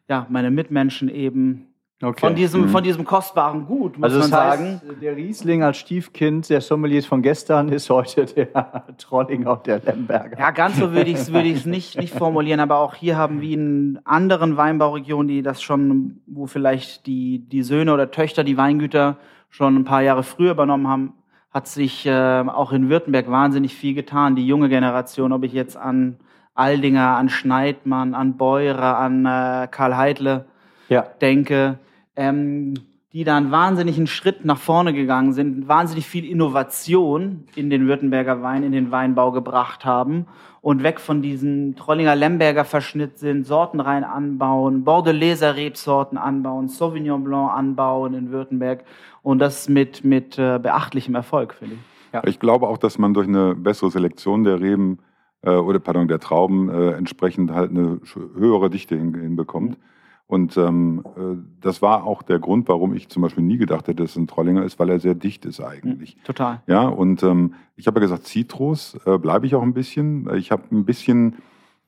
ja, 0.08 0.24
meine 0.28 0.52
Mitmenschen 0.52 1.08
eben 1.08 1.67
Okay. 2.00 2.20
von, 2.20 2.36
diesem, 2.36 2.68
von 2.68 2.84
diesem 2.84 3.04
kostbaren 3.04 3.66
Gut, 3.66 3.98
muss 3.98 4.12
also 4.12 4.20
man 4.20 4.40
heißt, 4.40 4.58
sagen. 4.58 4.80
der 5.02 5.16
Riesling 5.16 5.64
als 5.64 5.78
Stiefkind 5.78 6.48
der 6.48 6.60
Sommeliers 6.60 7.06
von 7.06 7.22
gestern 7.22 7.70
ist 7.70 7.90
heute 7.90 8.24
der 8.24 8.84
Trollinger 8.98 9.54
und 9.54 9.66
der 9.66 9.80
Lemberger. 9.80 10.38
Ja, 10.38 10.52
ganz 10.52 10.78
so 10.78 10.92
würde 10.92 11.10
ich 11.10 11.16
es 11.16 11.28
ich's 11.28 11.66
nicht, 11.66 11.98
nicht 11.98 12.14
formulieren, 12.14 12.60
aber 12.60 12.78
auch 12.78 12.94
hier 12.94 13.16
haben 13.16 13.40
wir 13.40 13.52
in 13.52 13.98
anderen 14.04 14.56
Weinbauregionen, 14.56 15.26
die 15.26 15.42
das 15.42 15.60
schon, 15.60 16.20
wo 16.28 16.46
vielleicht 16.46 17.06
die, 17.06 17.40
die 17.40 17.64
Söhne 17.64 17.92
oder 17.92 18.12
Töchter 18.12 18.44
die 18.44 18.56
Weingüter 18.56 19.16
schon 19.50 19.74
ein 19.74 19.84
paar 19.84 20.02
Jahre 20.02 20.22
früher 20.22 20.52
übernommen 20.52 20.86
haben, 20.86 21.14
hat 21.50 21.66
sich 21.66 22.06
äh, 22.06 22.44
auch 22.46 22.70
in 22.70 22.90
Württemberg 22.90 23.28
wahnsinnig 23.28 23.74
viel 23.74 23.94
getan. 23.94 24.36
Die 24.36 24.46
junge 24.46 24.68
Generation, 24.68 25.32
ob 25.32 25.42
ich 25.42 25.52
jetzt 25.52 25.76
an 25.76 26.18
Aldinger, 26.54 27.16
an 27.16 27.28
Schneidmann, 27.28 28.14
an 28.14 28.36
Beurer, 28.36 28.98
an 28.98 29.26
äh, 29.26 29.66
Karl 29.68 29.96
Heidle 29.96 30.44
Ja. 30.88 31.02
denke, 31.20 31.80
ähm, 32.18 32.74
die 33.14 33.24
da 33.24 33.38
einen 33.38 33.50
wahnsinnigen 33.50 34.06
Schritt 34.06 34.44
nach 34.44 34.58
vorne 34.58 34.92
gegangen 34.92 35.32
sind, 35.32 35.66
wahnsinnig 35.66 36.06
viel 36.06 36.26
Innovation 36.26 37.44
in 37.54 37.70
den 37.70 37.86
Württemberger 37.86 38.42
Wein, 38.42 38.62
in 38.62 38.72
den 38.72 38.90
Weinbau 38.90 39.32
gebracht 39.32 39.86
haben 39.86 40.26
und 40.60 40.82
weg 40.82 41.00
von 41.00 41.22
diesem 41.22 41.74
Trollinger 41.74 42.16
Lemberger 42.16 42.66
Verschnitt 42.66 43.18
sind, 43.18 43.46
Sortenreihen 43.46 44.04
anbauen, 44.04 44.84
Bordelaise 44.84 45.56
Rebsorten 45.56 46.18
anbauen, 46.18 46.68
Sauvignon 46.68 47.24
Blanc 47.24 47.50
anbauen 47.50 48.12
in 48.12 48.30
Württemberg 48.30 48.84
und 49.22 49.38
das 49.38 49.70
mit, 49.70 50.04
mit 50.04 50.38
äh, 50.38 50.58
beachtlichem 50.58 51.14
Erfolg, 51.14 51.54
finde 51.54 51.76
ich. 51.76 52.28
Ich 52.28 52.40
glaube 52.40 52.68
auch, 52.68 52.78
dass 52.78 52.98
man 52.98 53.14
durch 53.14 53.28
eine 53.28 53.54
bessere 53.54 53.90
Selektion 53.90 54.44
der 54.44 54.60
Reben 54.60 54.98
äh, 55.42 55.50
oder 55.50 55.78
pardon, 55.78 56.08
der 56.08 56.18
Trauben 56.18 56.68
äh, 56.68 56.92
entsprechend 56.92 57.52
halt 57.52 57.70
eine 57.70 58.00
höhere 58.34 58.70
Dichte 58.70 58.96
hin, 58.96 59.14
hinbekommt. 59.14 59.78
Und 60.28 60.56
ähm, 60.58 61.02
äh, 61.16 61.20
das 61.62 61.80
war 61.82 62.04
auch 62.04 62.22
der 62.22 62.38
Grund, 62.38 62.68
warum 62.68 62.94
ich 62.94 63.08
zum 63.08 63.22
Beispiel 63.22 63.42
nie 63.42 63.56
gedacht 63.56 63.88
hätte, 63.88 64.02
dass 64.02 64.10
es 64.10 64.16
ein 64.16 64.26
Trollinger 64.26 64.62
ist, 64.62 64.78
weil 64.78 64.90
er 64.90 65.00
sehr 65.00 65.14
dicht 65.14 65.46
ist 65.46 65.58
eigentlich. 65.60 66.16
Total. 66.22 66.60
Ja, 66.66 66.86
und 66.86 67.22
ähm, 67.22 67.54
ich 67.76 67.86
habe 67.86 67.98
ja 67.98 68.02
gesagt, 68.02 68.26
Zitrus 68.26 68.96
äh, 69.06 69.16
bleibe 69.18 69.46
ich 69.46 69.54
auch 69.54 69.62
ein 69.62 69.72
bisschen. 69.72 70.28
Ich 70.36 70.50
habe 70.52 70.64
ein 70.70 70.84
bisschen. 70.84 71.36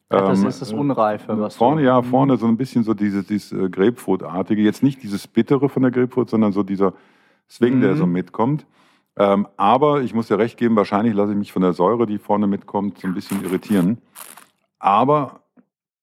das 0.08 0.40
ähm, 0.40 0.48
ist 0.48 0.62
das 0.62 0.72
Unreife, 0.72 1.38
was 1.38 1.54
Vorne, 1.54 1.82
du- 1.82 1.86
ja, 1.86 2.00
Mhm. 2.00 2.06
vorne 2.06 2.36
so 2.38 2.46
ein 2.46 2.56
bisschen 2.56 2.82
so 2.82 2.94
dieses, 2.94 3.26
dieses 3.26 3.52
äh, 3.52 3.68
Grapefruitartige. 3.68 4.62
Jetzt 4.62 4.82
nicht 4.82 5.02
dieses 5.02 5.28
Bittere 5.28 5.68
von 5.68 5.82
der 5.82 5.90
Grapefruit, 5.92 6.30
sondern 6.30 6.52
so 6.52 6.62
dieser 6.62 6.94
Swing, 7.48 7.82
der 7.82 7.92
Mhm. 7.92 7.96
so 7.98 8.06
mitkommt. 8.06 8.64
Ähm, 9.18 9.48
aber 9.58 10.00
ich 10.00 10.14
muss 10.14 10.28
dir 10.28 10.38
recht 10.38 10.56
geben, 10.56 10.76
wahrscheinlich 10.76 11.12
lasse 11.14 11.32
ich 11.32 11.38
mich 11.38 11.52
von 11.52 11.60
der 11.60 11.74
Säure, 11.74 12.06
die 12.06 12.16
vorne 12.16 12.46
mitkommt, 12.46 12.96
so 13.00 13.06
ein 13.06 13.12
bisschen 13.12 13.44
irritieren. 13.44 13.98
Aber 14.78 15.40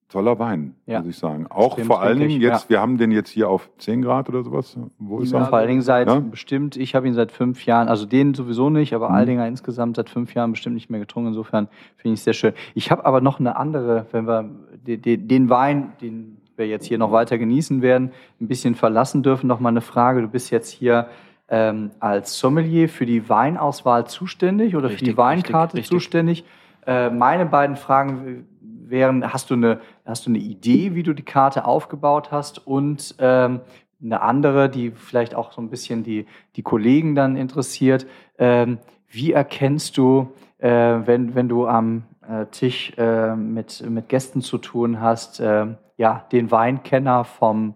toller 0.09 0.39
Wein, 0.39 0.75
Ja. 0.85 0.99
muss 0.99 1.07
ich 1.09 1.17
sagen. 1.17 1.47
Auch 1.49 1.73
Stimmt, 1.73 1.87
vor 1.87 2.01
allen 2.01 2.19
Dingen 2.19 2.39
jetzt, 2.41 2.69
wir 2.69 2.79
haben 2.79 2.97
den 2.97 3.11
jetzt 3.11 3.29
hier 3.29 3.49
auf 3.49 3.69
10 3.77 4.01
Grad 4.01 4.29
oder 4.29 4.43
sowas. 4.43 4.77
Wo 4.99 5.19
ist 5.19 5.33
Ja, 5.33 5.39
er? 5.39 5.45
vor 5.47 5.57
allen 5.57 5.67
Dingen 5.67 5.81
seit 5.81 6.07
Ja? 6.07 6.19
bestimmt, 6.19 6.77
ich 6.77 6.95
habe 6.95 7.07
ihn 7.07 7.13
seit 7.13 7.31
fünf 7.31 7.65
Jahren, 7.65 7.89
also 7.89 8.05
den 8.05 8.33
sowieso 8.33 8.69
nicht, 8.69 8.93
aber 8.93 9.09
Mhm. 9.09 9.15
Aldinger 9.15 9.47
insgesamt 9.47 9.97
seit 9.97 10.09
fünf 10.09 10.33
Jahren 10.33 10.51
bestimmt 10.51 10.75
nicht 10.75 10.89
mehr 10.89 10.99
getrunken. 11.01 11.29
Insofern 11.29 11.67
finde 11.97 12.13
ich 12.13 12.19
es 12.19 12.23
sehr 12.23 12.33
schön. 12.33 12.53
Ich 12.73 12.89
habe 12.89 13.05
aber 13.05 13.19
noch 13.21 13.39
eine 13.39 13.57
andere, 13.57 14.05
wenn 14.11 14.25
wir 14.27 14.49
de- 14.85 14.97
de- 14.97 15.17
den 15.17 15.49
Wein, 15.49 15.91
den 16.01 16.37
wir 16.55 16.67
jetzt 16.67 16.85
hier 16.85 16.97
noch 16.97 17.11
weiter 17.11 17.37
genießen 17.37 17.81
werden, 17.81 18.11
ein 18.41 18.47
bisschen 18.47 18.75
verlassen 18.75 19.23
dürfen, 19.23 19.47
noch 19.47 19.59
mal 19.59 19.69
eine 19.69 19.81
Frage. 19.81 20.21
Du 20.21 20.27
bist 20.29 20.51
jetzt 20.51 20.69
hier 20.71 21.07
ähm, 21.49 21.91
als 22.01 22.37
Sommelier 22.39 22.89
für 22.89 23.05
die 23.05 23.29
Weinauswahl 23.29 24.05
zuständig 24.05 24.75
oder 24.75 24.89
für 24.89 24.95
Richtig, 24.95 25.09
die 25.09 25.17
Weinkarte 25.17 25.75
richtig, 25.77 25.91
richtig. 25.91 25.97
zuständig. 25.97 26.45
Äh, 26.87 27.09
meine 27.09 27.45
beiden 27.45 27.75
Fragen 27.75 28.47
wären, 28.61 29.33
hast 29.33 29.49
du, 29.49 29.55
eine, 29.55 29.81
hast 30.05 30.25
du 30.25 30.31
eine 30.31 30.39
Idee, 30.39 30.95
wie 30.95 31.03
du 31.03 31.13
die 31.13 31.23
Karte 31.23 31.65
aufgebaut 31.65 32.31
hast 32.31 32.65
und 32.65 33.15
ähm, 33.19 33.59
eine 34.01 34.21
andere, 34.21 34.69
die 34.69 34.91
vielleicht 34.91 35.35
auch 35.35 35.51
so 35.51 35.61
ein 35.61 35.69
bisschen 35.69 36.03
die, 36.03 36.25
die 36.55 36.63
Kollegen 36.63 37.13
dann 37.13 37.35
interessiert. 37.35 38.07
Ähm, 38.37 38.77
wie 39.09 39.33
erkennst 39.33 39.97
du, 39.97 40.31
äh, 40.59 40.69
wenn, 40.69 41.35
wenn 41.35 41.49
du 41.49 41.67
am 41.67 42.03
äh, 42.27 42.45
Tisch 42.47 42.93
äh, 42.97 43.35
mit, 43.35 43.83
mit 43.89 44.07
Gästen 44.07 44.41
zu 44.41 44.57
tun 44.57 45.01
hast, 45.01 45.39
äh, 45.39 45.67
ja, 45.97 46.25
den 46.31 46.51
Weinkenner 46.51 47.25
vom 47.25 47.75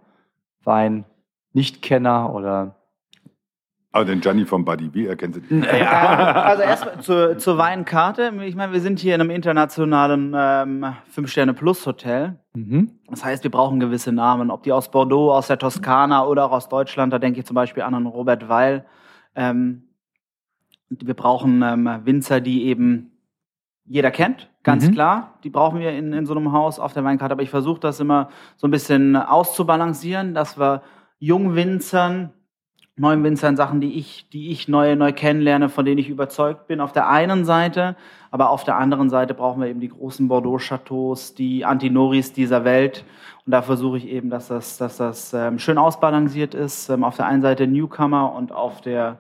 Wein-Nichtkenner 0.64 2.34
oder 2.34 2.76
Ah, 3.94 4.06
den 4.06 4.22
Gianni 4.22 4.46
vom 4.46 4.64
Buddy, 4.64 4.94
wie 4.94 5.06
erkennst 5.06 5.38
du 5.38 5.42
den? 5.42 5.64
Ja, 5.64 6.32
also 6.44 6.64
erstmal 6.64 7.02
zur, 7.02 7.38
zur 7.38 7.58
Weinkarte. 7.58 8.32
Ich 8.46 8.56
meine, 8.56 8.72
wir 8.72 8.80
sind 8.80 9.00
hier 9.00 9.16
in 9.16 9.20
einem 9.22 9.32
internationalen 9.32 10.34
ähm, 10.34 10.86
Fünf-Sterne-Plus-Hotel. 11.10 12.40
mhm. 12.54 12.92
Das 13.10 13.26
heißt, 13.26 13.44
wir 13.44 13.52
brauchen 13.52 13.82
gewisse 13.82 14.14
Namen, 14.14 14.50
ob 14.50 14.64
die 14.64 14.72
aus 14.72 14.90
Bordeaux, 14.92 15.34
aus 15.34 15.48
der 15.48 15.58
Toskana 15.58 16.26
oder 16.26 16.46
auch 16.46 16.52
aus 16.54 16.70
Deutschland. 16.70 17.12
Da 17.12 17.20
denke 17.20 17.40
ich 17.42 17.46
zum 17.46 17.56
Beispiel 17.56 17.84
an 17.84 17.94
einen 17.94 18.06
Robert 18.06 18.48
Weil. 18.48 18.86
Ähm, 19.36 19.90
wir 20.90 21.14
brauchen 21.14 21.62
ähm, 21.62 21.90
Winzer, 22.06 22.40
die 22.40 22.66
eben 22.68 23.12
jeder 23.86 24.12
kennt, 24.12 24.50
ganz 24.64 24.88
Mhm. 24.88 24.94
klar. 24.94 25.38
Die 25.44 25.50
brauchen 25.50 25.82
wir 25.82 25.92
in, 25.92 26.14
in 26.14 26.26
so 26.26 26.34
einem 26.34 26.54
Haus 26.54 26.80
auf 26.80 26.94
der 26.94 27.04
Weinkarte. 27.04 27.34
Aber 27.34 27.44
ich 27.44 27.50
versuche 27.50 27.82
das 27.82 28.00
immer 28.00 28.30
so 28.56 28.68
ein 28.68 28.72
bisschen 28.72 29.18
auszubalancieren, 29.18 30.34
dass 30.34 30.58
wir 30.58 30.82
jungen 31.20 31.56
Winzern, 31.56 32.32
neuen 32.98 33.24
Winzern 33.24 33.56
Sachen, 33.56 33.82
die 33.82 33.98
ich, 33.98 34.28
die 34.30 34.52
ich 34.52 34.68
neu, 34.68 34.96
neu 34.96 35.14
kennenlerne, 35.14 35.70
von 35.70 35.86
denen 35.86 35.98
ich 35.98 36.10
überzeugt 36.10 36.68
bin, 36.68 36.82
auf 36.82 36.92
der 36.92 37.10
einen 37.10 37.46
Seite. 37.46 37.96
Aber 38.32 38.50
auf 38.50 38.64
der 38.64 38.78
anderen 38.78 39.10
Seite 39.10 39.34
brauchen 39.34 39.62
wir 39.62 39.70
eben 39.70 39.80
die 39.80 39.90
großen 39.90 40.28
Bordeaux-Chateaus, 40.28 41.34
die 41.34 41.66
Antinoris 41.66 42.34
dieser 42.34 42.64
Welt. 42.64 43.06
Und 43.46 43.52
da 43.52 43.62
versuche 43.62 43.98
ich 43.98 44.08
eben, 44.08 44.30
dass 44.30 44.50
das, 44.50 44.78
dass 44.78 44.98
das 44.98 45.34
ähm, 45.34 45.58
schön 45.58 45.78
ausbalanciert 45.78 46.54
ist. 46.54 46.90
Ähm, 46.90 47.04
auf 47.04 47.16
der 47.16 47.26
einen 47.26 47.42
Seite 47.42 47.66
Newcomer 47.66 48.34
und 48.34 48.52
auf 48.52 48.82
der 48.82 49.18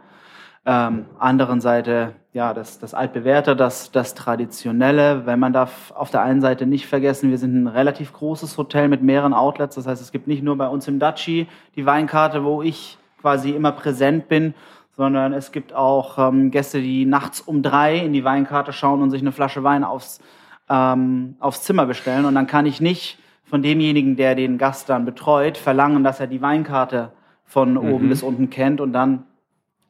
ähm, 0.66 1.06
anderen 1.18 1.60
Seite 1.60 2.13
ja 2.34 2.54
das, 2.54 2.78
das 2.78 2.94
altbewährte, 2.94 3.56
das, 3.56 3.92
das 3.92 4.13
traditionelle. 4.13 5.25
Weil 5.25 5.38
man 5.38 5.54
darf 5.54 5.92
auf 5.92 6.12
der 6.12 6.22
einen 6.22 6.42
Seite 6.42 6.66
nicht 6.66 6.88
vergessen, 6.88 7.32
wir 7.32 7.38
sind 7.38 7.56
ein 7.56 7.68
relativ 7.68 8.13
großes 8.13 8.58
Hotel 8.58 8.90
mit 8.90 9.01
mehreren 9.01 9.34
Outlets. 9.34 9.75
Das 9.75 9.88
heißt, 9.88 10.01
es 10.01 10.12
gibt 10.12 10.28
nicht 10.28 10.44
nur 10.44 10.58
bei 10.58 10.68
uns 10.68 10.88
im 10.88 11.00
Daci 11.00 11.48
die 11.75 11.86
Weinkarte, 11.86 12.44
wo 12.44 12.62
ich 12.62 12.98
quasi 13.22 13.51
immer 13.51 13.72
präsent 13.72 14.28
bin, 14.28 14.54
sondern 14.98 15.34
es 15.34 15.51
gibt 15.51 15.74
auch 15.74 16.18
ähm, 16.18 16.51
Gäste, 16.51 16.82
die 16.82 17.06
nachts 17.06 17.42
um 17.42 17.62
drei 17.63 17.98
in 17.98 18.13
die 18.13 18.24
Weinkarte 18.24 18.74
schauen 18.74 19.01
und 19.01 19.12
sich 19.12 19.22
eine 19.22 19.32
Flasche 19.32 19.63
Wein 19.63 19.84
aufs, 19.84 20.20
ähm, 20.70 21.36
aufs 21.40 21.63
Zimmer 21.63 21.86
bestellen. 21.86 22.25
Und 22.25 22.36
dann 22.36 22.48
kann 22.48 22.66
ich 22.66 22.82
nicht 22.82 23.18
von 23.46 23.62
demjenigen, 23.62 24.16
der 24.16 24.36
den 24.36 24.58
Gast 24.58 24.90
dann 24.90 25.06
betreut, 25.06 25.58
verlangen, 25.58 26.04
dass 26.04 26.20
er 26.20 26.28
die 26.28 26.42
Weinkarte 26.42 27.12
von 27.46 27.78
oben 27.78 28.10
bis 28.10 28.24
unten 28.24 28.50
kennt. 28.50 28.80
Und 28.82 28.94
dann 28.94 29.24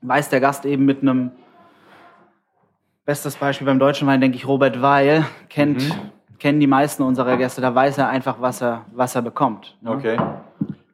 weiß 0.02 0.30
der 0.30 0.40
Gast 0.40 0.66
eben 0.66 0.86
mit 0.86 1.02
einem, 1.02 1.32
bestes 3.06 3.36
Beispiel 3.36 3.66
beim 3.66 3.80
deutschen 3.80 4.08
Wein, 4.08 4.22
denke 4.22 4.38
ich, 4.38 4.48
Robert 4.48 4.82
Weil, 4.82 5.26
kennt, 5.50 6.00
kennen 6.40 6.60
die 6.60 6.68
meisten 6.68 7.04
unserer 7.04 7.38
Gäste, 7.38 7.62
da 7.62 7.74
weiß 7.74 7.98
er 7.98 8.10
einfach, 8.10 8.40
was 8.40 8.62
er, 8.62 8.86
was 8.94 9.16
er 9.16 9.22
bekommt. 9.22 9.76
ne? 9.82 9.92
Okay. 9.92 10.18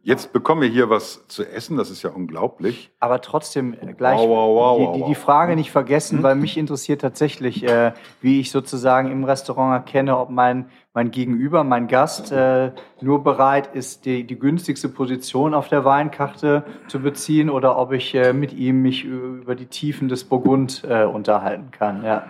Jetzt 0.08 0.32
bekommen 0.32 0.62
wir 0.62 0.70
hier 0.70 0.90
was 0.90 1.28
zu 1.28 1.44
essen, 1.44 1.76
das 1.76 1.90
ist 1.90 2.02
ja 2.02 2.12
unglaublich. 2.12 2.92
Aber 3.02 3.20
trotzdem 3.20 3.74
äh, 3.74 3.92
gleich 3.92 4.18
Wow, 4.18 4.30
wow, 4.30 4.80
wow, 4.80 4.94
die, 4.94 5.02
die, 5.02 5.08
die 5.10 5.16
Frage 5.16 5.58
nicht 5.58 5.70
vergessen, 5.70 6.24
weil 6.24 6.36
mich 6.36 6.58
interessiert 6.58 7.02
tatsächlich, 7.02 7.68
äh, 7.68 7.92
wie 8.22 8.40
ich 8.40 8.50
sozusagen 8.50 9.12
im 9.12 9.26
Restaurant 9.26 9.74
erkenne, 9.74 10.18
ob 10.18 10.30
mein, 10.30 10.70
mein 10.94 11.12
Gegenüber, 11.12 11.66
mein 11.66 11.90
Gast, 11.90 12.32
äh, 12.32 12.72
nur 13.02 13.22
bereit 13.22 13.76
ist, 13.76 14.06
die, 14.06 14.24
die 14.24 14.40
günstigste 14.40 14.88
Position 14.88 15.54
auf 15.54 15.68
der 15.68 15.84
Weinkarte 15.84 16.64
zu 16.88 17.02
beziehen 17.02 17.50
oder 17.50 17.78
ob 17.78 17.92
ich 17.92 18.16
äh, 18.16 18.32
mit 18.32 18.54
ihm 18.54 18.82
mich 18.82 19.04
über 19.04 19.56
die 19.56 19.66
Tiefen 19.66 20.08
des 20.08 20.24
Burgund 20.24 20.86
äh, 20.88 21.04
unterhalten 21.04 21.72
kann. 21.72 22.06
Ja. 22.06 22.28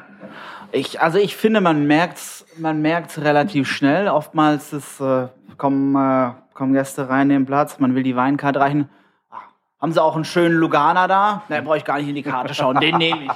Ich, 0.72 1.00
also 1.00 1.20
ich 1.20 1.38
finde, 1.38 1.62
man 1.62 1.86
merkt's, 1.86 2.44
man 2.58 2.82
merkt's 2.82 3.20
relativ 3.20 3.68
schnell. 3.68 4.08
Oftmals 4.08 4.74
ist, 4.74 5.00
äh, 5.00 5.28
kommen, 5.58 5.96
äh, 5.96 6.32
kommen 6.58 6.74
Gäste 6.74 7.08
rein, 7.08 7.28
nehmen 7.28 7.46
Platz, 7.46 7.80
man 7.80 7.94
will 7.96 8.02
die 8.04 8.16
Weinkarte 8.16 8.60
reichen. 8.60 8.90
Ah, 9.30 9.36
Haben 9.80 9.92
Sie 9.92 10.02
auch 10.04 10.16
einen 10.16 10.26
schönen 10.26 10.56
Lugana 10.58 11.08
da? 11.08 11.44
Ne, 11.50 11.62
brauche 11.62 11.78
ich 11.78 11.86
gar 11.86 12.00
nicht 12.00 12.10
in 12.10 12.16
die 12.16 12.24
Karte 12.24 12.54
schauen, 12.56 12.80
den 12.80 12.98
nehme 12.98 13.26
ich. 13.26 13.32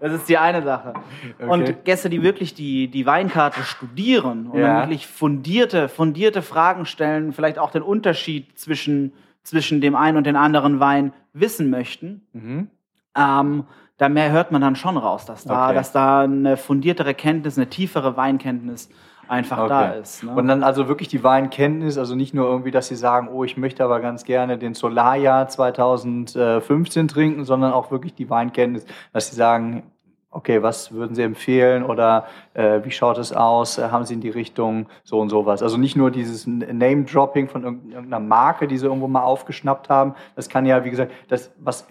Das 0.00 0.12
ist 0.12 0.28
die 0.28 0.38
eine 0.38 0.62
Sache. 0.62 0.94
Okay. 1.40 1.48
Und 1.50 1.84
Gäste, 1.84 2.08
die 2.08 2.22
wirklich 2.22 2.54
die, 2.54 2.86
die 2.88 3.04
Weinkarte 3.04 3.62
studieren 3.64 4.46
und 4.46 4.60
Ja. 4.60 4.78
wirklich 4.82 5.08
fundierte, 5.08 5.88
fundierte 5.88 6.40
Fragen 6.40 6.86
stellen, 6.86 7.32
vielleicht 7.32 7.58
auch 7.58 7.72
den 7.72 7.82
Unterschied 7.82 8.56
zwischen, 8.56 9.12
zwischen 9.42 9.80
dem 9.80 9.96
einen 9.96 10.16
und 10.16 10.24
den 10.24 10.36
anderen 10.36 10.78
Wein 10.78 11.12
wissen 11.32 11.68
möchten, 11.68 12.22
Mhm. 12.32 12.70
ähm, 13.16 13.64
da 13.98 14.08
mehr 14.08 14.30
hört 14.30 14.52
man 14.52 14.60
dann 14.60 14.76
schon 14.76 14.96
raus, 14.96 15.24
dass 15.26 15.44
da, 15.44 15.66
Okay. 15.66 15.74
dass 15.74 15.90
da 15.90 16.20
eine 16.20 16.56
fundiertere 16.56 17.12
Kenntnis, 17.14 17.56
eine 17.58 17.66
tiefere 17.68 18.16
Weinkenntnis 18.16 18.88
einfach 19.28 19.68
da 19.68 19.90
Okay. 19.90 20.00
ist. 20.00 20.22
Ne? 20.24 20.32
Und 20.34 20.48
dann 20.48 20.62
also 20.62 20.88
wirklich 20.88 21.08
die 21.08 21.22
Weinkenntnis, 21.24 21.98
also 21.98 22.14
nicht 22.14 22.34
nur 22.34 22.46
irgendwie, 22.46 22.70
dass 22.70 22.88
Sie 22.88 22.96
sagen, 22.96 23.28
oh, 23.32 23.44
ich 23.44 23.56
möchte 23.56 23.84
aber 23.84 24.00
ganz 24.00 24.24
gerne 24.24 24.58
den 24.58 24.74
Solarjahr 24.74 25.48
2015 25.48 27.08
trinken, 27.08 27.44
sondern 27.44 27.72
auch 27.72 27.90
wirklich 27.90 28.14
die 28.14 28.28
Weinkenntnis, 28.30 28.84
dass 29.12 29.30
Sie 29.30 29.36
sagen, 29.36 29.84
okay, 30.30 30.62
was 30.62 30.92
würden 30.92 31.14
Sie 31.14 31.22
empfehlen 31.22 31.82
oder 31.82 32.26
äh, 32.54 32.80
wie 32.84 32.90
schaut 32.90 33.16
es 33.18 33.32
aus? 33.32 33.78
Äh, 33.78 33.88
haben 33.90 34.04
Sie 34.04 34.14
in 34.14 34.20
die 34.20 34.28
Richtung 34.30 34.86
so 35.02 35.18
und 35.18 35.30
sowas? 35.30 35.62
Also 35.62 35.78
nicht 35.78 35.96
nur 35.96 36.10
dieses 36.10 36.46
Name-Dropping 36.46 37.48
von 37.48 37.64
irgend- 37.64 37.92
irgendeiner 37.92 38.20
Marke, 38.20 38.66
die 38.68 38.76
Sie 38.76 38.84
irgendwo 38.86 39.08
mal 39.08 39.22
aufgeschnappt 39.22 39.88
haben. 39.88 40.14
Das 40.34 40.48
kann 40.48 40.66
ja, 40.66 40.84
wie 40.84 40.90
gesagt, 40.90 41.12
das, 41.28 41.52
was 41.58 41.86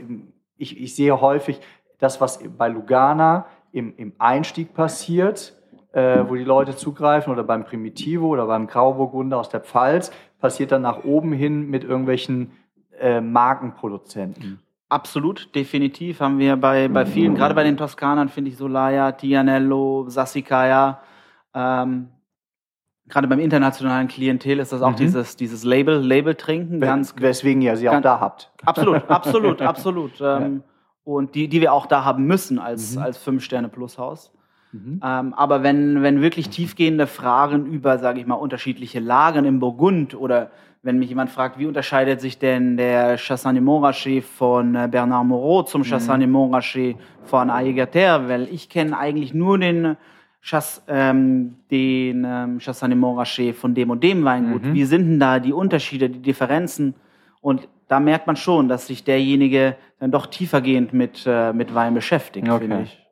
ich, 0.58 0.80
ich 0.80 0.96
sehe 0.96 1.20
häufig, 1.22 1.60
das, 1.98 2.22
was 2.22 2.39
bei 2.58 2.68
Lugana 2.68 3.46
im, 3.72 3.94
im 3.98 4.13
Einstieg 4.20 4.74
passiert, 4.74 5.54
äh, 5.96 6.24
wo 6.30 6.36
die 6.36 6.44
Leute 6.44 6.75
zugreifen 6.75 7.32
oder 7.34 7.44
beim 7.44 7.64
Primitivo 7.64 8.28
oder 8.28 8.46
beim 8.46 8.68
Grauburgunder 8.68 9.38
aus 9.40 9.50
der 9.50 9.62
Pfalz, 9.62 10.12
passiert 10.40 10.72
dann 10.72 10.82
nach 10.84 11.04
oben 11.06 11.32
hin 11.34 11.70
mit 11.70 11.84
irgendwelchen 11.84 12.52
äh, 13.00 13.22
Markenproduzenten. 13.22 14.60
Absolut, 14.90 15.54
definitiv 15.56 16.20
haben 16.20 16.38
wir 16.38 16.58
bei, 16.58 16.88
bei 16.90 17.06
vielen, 17.06 17.34
gerade 17.36 17.56
bei 17.56 17.64
den 17.64 17.75
Toskanern 17.78 18.30
finde 18.30 18.52
ich 18.52 18.58
Solaya, 18.58 19.14
Tianello, 19.14 20.06
Sassicaia, 20.10 21.00
ähm, 21.54 22.10
gerade 23.08 23.28
beim 23.28 23.40
internationalen 23.40 24.08
Klientel 24.08 24.60
ist 24.60 24.72
das 24.72 24.82
auch 24.82 24.92
Mhm. 24.92 24.96
dieses, 24.98 25.36
dieses 25.38 25.64
Label, 25.64 25.98
Label-Trinken, 26.00 26.80
ganz 26.82 27.14
Weswegen 27.18 27.62
ihr 27.62 27.75
sie 27.78 27.90
auch 27.90 28.02
da 28.02 28.20
habt. 28.20 28.52
Absolut, 28.66 29.04
absolut, 29.10 29.62
absolut. 29.62 30.12
Ähm, 30.22 30.64
Und 31.04 31.36
die, 31.36 31.48
die 31.48 31.62
wir 31.62 31.72
auch 31.72 31.86
da 31.86 32.04
haben 32.04 32.25
müssen 32.25 32.58
als, 32.60 32.96
Mhm. 32.96 33.02
als 33.04 33.18
Fünf-Sterne-Plus-Haus. 33.20 34.32
Mhm. 34.72 35.02
Ähm, 35.04 35.34
aber 35.34 35.64
wenn, 35.64 36.02
wenn 36.04 36.22
wirklich 36.22 36.50
tiefgehende 36.50 37.08
Fragen 37.08 37.66
über, 37.66 37.98
sage 37.98 38.20
ich 38.20 38.26
mal, 38.26 38.36
unterschiedliche 38.36 39.00
Lagen 39.00 39.46
im 39.46 39.60
Burgund 39.60 40.16
oder 40.16 40.52
wenn 40.84 41.00
mich 41.00 41.10
jemand 41.10 41.32
fragt, 41.32 41.58
wie 41.58 41.66
unterscheidet 41.66 42.22
sich 42.22 42.38
denn 42.38 42.78
der 42.78 43.18
Chassagne 43.18 43.62
Montrachet 43.62 44.24
von 44.24 44.76
äh, 44.76 44.88
Bernard 44.90 45.26
Moreau 45.26 45.64
zum 45.64 45.84
Chassagne 45.84 46.28
Montrachet 46.28 46.96
von 47.24 47.50
Aigueter, 47.50 48.30
weil 48.30 48.48
ich 48.51 48.70
kenne 48.70 48.98
eigentlich 48.98 49.34
nur 49.34 49.58
den, 49.58 49.98
Chass, 50.46 50.84
ähm, 50.88 51.56
den 51.72 52.24
ähm, 52.24 52.60
Chassagne 52.60 52.96
Montrachet 52.96 53.56
von 53.56 53.74
dem 53.74 53.90
und 53.90 54.04
dem 54.04 54.24
Weingut. 54.24 54.64
Mhm. 54.64 54.74
Wie 54.75 54.86
sind 54.86 55.10
denn 55.10 55.20
da 55.20 55.40
die 55.40 55.54
Unterschiede, 55.54 56.08
die 56.08 56.22
Differenzen? 56.22 56.94
Und 57.42 57.68
da 57.88 58.00
merkt 58.00 58.28
man 58.28 58.36
schon, 58.36 58.70
dass 58.70 58.86
sich 58.86 59.04
derjenige 59.04 59.75
dann 60.00 60.12
doch 60.12 60.28
tiefergehend 60.28 60.94
mit, 60.94 61.24
äh, 61.25 61.51
mit 61.51 61.74
Wein 61.74 61.96
beschäftigt, 61.96 62.48
Okay. 62.48 62.60
finde 62.60 62.84
ich. 62.84 63.04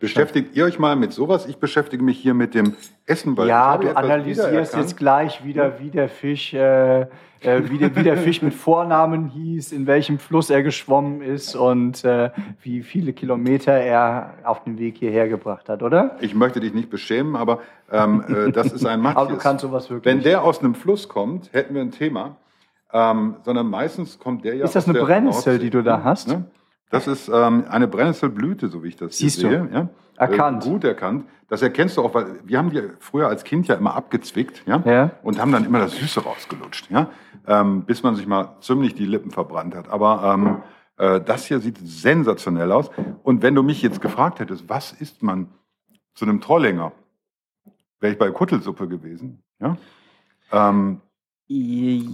Beschäftigt 0.00 0.54
ihr 0.54 0.64
euch 0.64 0.78
mal 0.78 0.94
mit 0.94 1.12
sowas? 1.12 1.46
Ich 1.46 1.56
beschäftige 1.56 2.04
mich 2.04 2.18
hier 2.18 2.32
mit 2.32 2.54
dem 2.54 2.76
Essen. 3.06 3.36
weil 3.36 3.48
Ja, 3.48 3.76
du 3.76 3.96
analysierst 3.96 4.76
jetzt 4.76 4.96
gleich 4.96 5.44
wieder, 5.44 5.80
wie 5.80 5.90
der 5.90 6.08
Fisch, 6.08 6.54
äh, 6.54 7.00
äh, 7.00 7.06
wie, 7.40 7.78
der, 7.78 7.96
wie 7.96 8.04
der 8.04 8.16
Fisch 8.16 8.40
mit 8.40 8.54
Vornamen 8.54 9.26
hieß, 9.26 9.72
in 9.72 9.88
welchem 9.88 10.20
Fluss 10.20 10.50
er 10.50 10.62
geschwommen 10.62 11.20
ist 11.20 11.56
und 11.56 12.04
äh, 12.04 12.30
wie 12.62 12.82
viele 12.82 13.12
Kilometer 13.12 13.72
er 13.72 14.34
auf 14.44 14.62
den 14.62 14.78
Weg 14.78 14.98
hierher 14.98 15.28
gebracht 15.28 15.68
hat, 15.68 15.82
oder? 15.82 16.16
Ich 16.20 16.32
möchte 16.32 16.60
dich 16.60 16.74
nicht 16.74 16.90
beschämen, 16.90 17.34
aber 17.34 17.58
ähm, 17.90 18.24
äh, 18.28 18.52
das 18.52 18.72
ist 18.72 18.86
ein 18.86 19.00
Matthias. 19.00 19.22
Aber 19.26 19.32
du 19.32 19.38
kannst 19.38 19.62
sowas 19.62 19.90
wirklich. 19.90 20.14
Wenn 20.14 20.22
der 20.22 20.44
aus 20.44 20.60
einem 20.60 20.76
Fluss 20.76 21.08
kommt, 21.08 21.52
hätten 21.52 21.74
wir 21.74 21.82
ein 21.82 21.90
Thema. 21.90 22.36
Ähm, 22.92 23.36
sondern 23.42 23.68
meistens 23.68 24.18
kommt 24.18 24.44
der 24.44 24.54
ja 24.54 24.64
ist 24.64 24.74
das 24.74 24.88
eine 24.88 24.98
Brennnessel, 24.98 25.58
die 25.58 25.68
du 25.68 25.82
da 25.82 26.02
hast? 26.04 26.28
Ne? 26.28 26.44
Das 26.90 27.06
ist 27.06 27.28
ähm, 27.28 27.64
eine 27.68 27.88
Brennnesselblüte, 27.88 28.68
so 28.68 28.82
wie 28.82 28.88
ich 28.88 28.96
das 28.96 29.18
Siehst 29.18 29.40
hier 29.40 29.50
du. 29.50 29.64
sehe. 29.66 29.74
Ja? 29.74 29.88
Erkannt. 30.16 30.64
Äh, 30.64 30.68
gut 30.70 30.84
erkannt. 30.84 31.26
Das 31.48 31.62
erkennst 31.62 31.96
du 31.96 32.02
auch, 32.02 32.14
weil 32.14 32.40
wir 32.44 32.58
haben 32.58 32.70
die 32.70 32.82
früher 32.98 33.28
als 33.28 33.44
Kind 33.44 33.68
ja 33.68 33.74
immer 33.74 33.94
abgezwickt 33.94 34.62
ja? 34.66 34.82
Ja. 34.84 35.10
und 35.22 35.40
haben 35.40 35.52
dann 35.52 35.64
immer 35.64 35.78
das 35.78 35.96
Süße 35.96 36.20
rausgelutscht, 36.20 36.90
ja? 36.90 37.10
ähm, 37.46 37.84
bis 37.84 38.02
man 38.02 38.16
sich 38.16 38.26
mal 38.26 38.56
ziemlich 38.60 38.94
die 38.94 39.06
Lippen 39.06 39.30
verbrannt 39.30 39.74
hat. 39.74 39.88
Aber 39.88 40.34
ähm, 40.34 40.62
äh, 40.98 41.20
das 41.20 41.46
hier 41.46 41.60
sieht 41.60 41.78
sensationell 41.78 42.72
aus. 42.72 42.90
Und 43.22 43.42
wenn 43.42 43.54
du 43.54 43.62
mich 43.62 43.80
jetzt 43.82 44.00
gefragt 44.00 44.40
hättest, 44.40 44.68
was 44.68 44.92
isst 44.92 45.22
man 45.22 45.48
zu 46.14 46.24
einem 46.24 46.40
Trollinger, 46.40 46.92
wäre 48.00 48.12
ich 48.12 48.18
bei 48.18 48.30
Kuttelsuppe 48.30 48.88
gewesen. 48.88 49.42
Ja? 49.60 49.76
Ähm, 50.52 51.00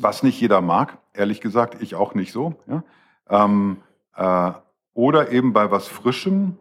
was 0.01 0.23
nicht 0.23 0.41
jeder 0.41 0.61
mag, 0.61 0.99
ehrlich 1.13 1.41
gesagt, 1.41 1.83
ich 1.83 1.95
auch 1.95 2.15
nicht 2.15 2.33
so. 2.33 2.55
Ja? 2.67 2.85
Ähm, 3.29 3.79
äh, 4.17 4.53
oder 4.95 5.31
eben 5.31 5.53
bei 5.53 5.71
was 5.71 5.89
Frischem, 5.89 6.57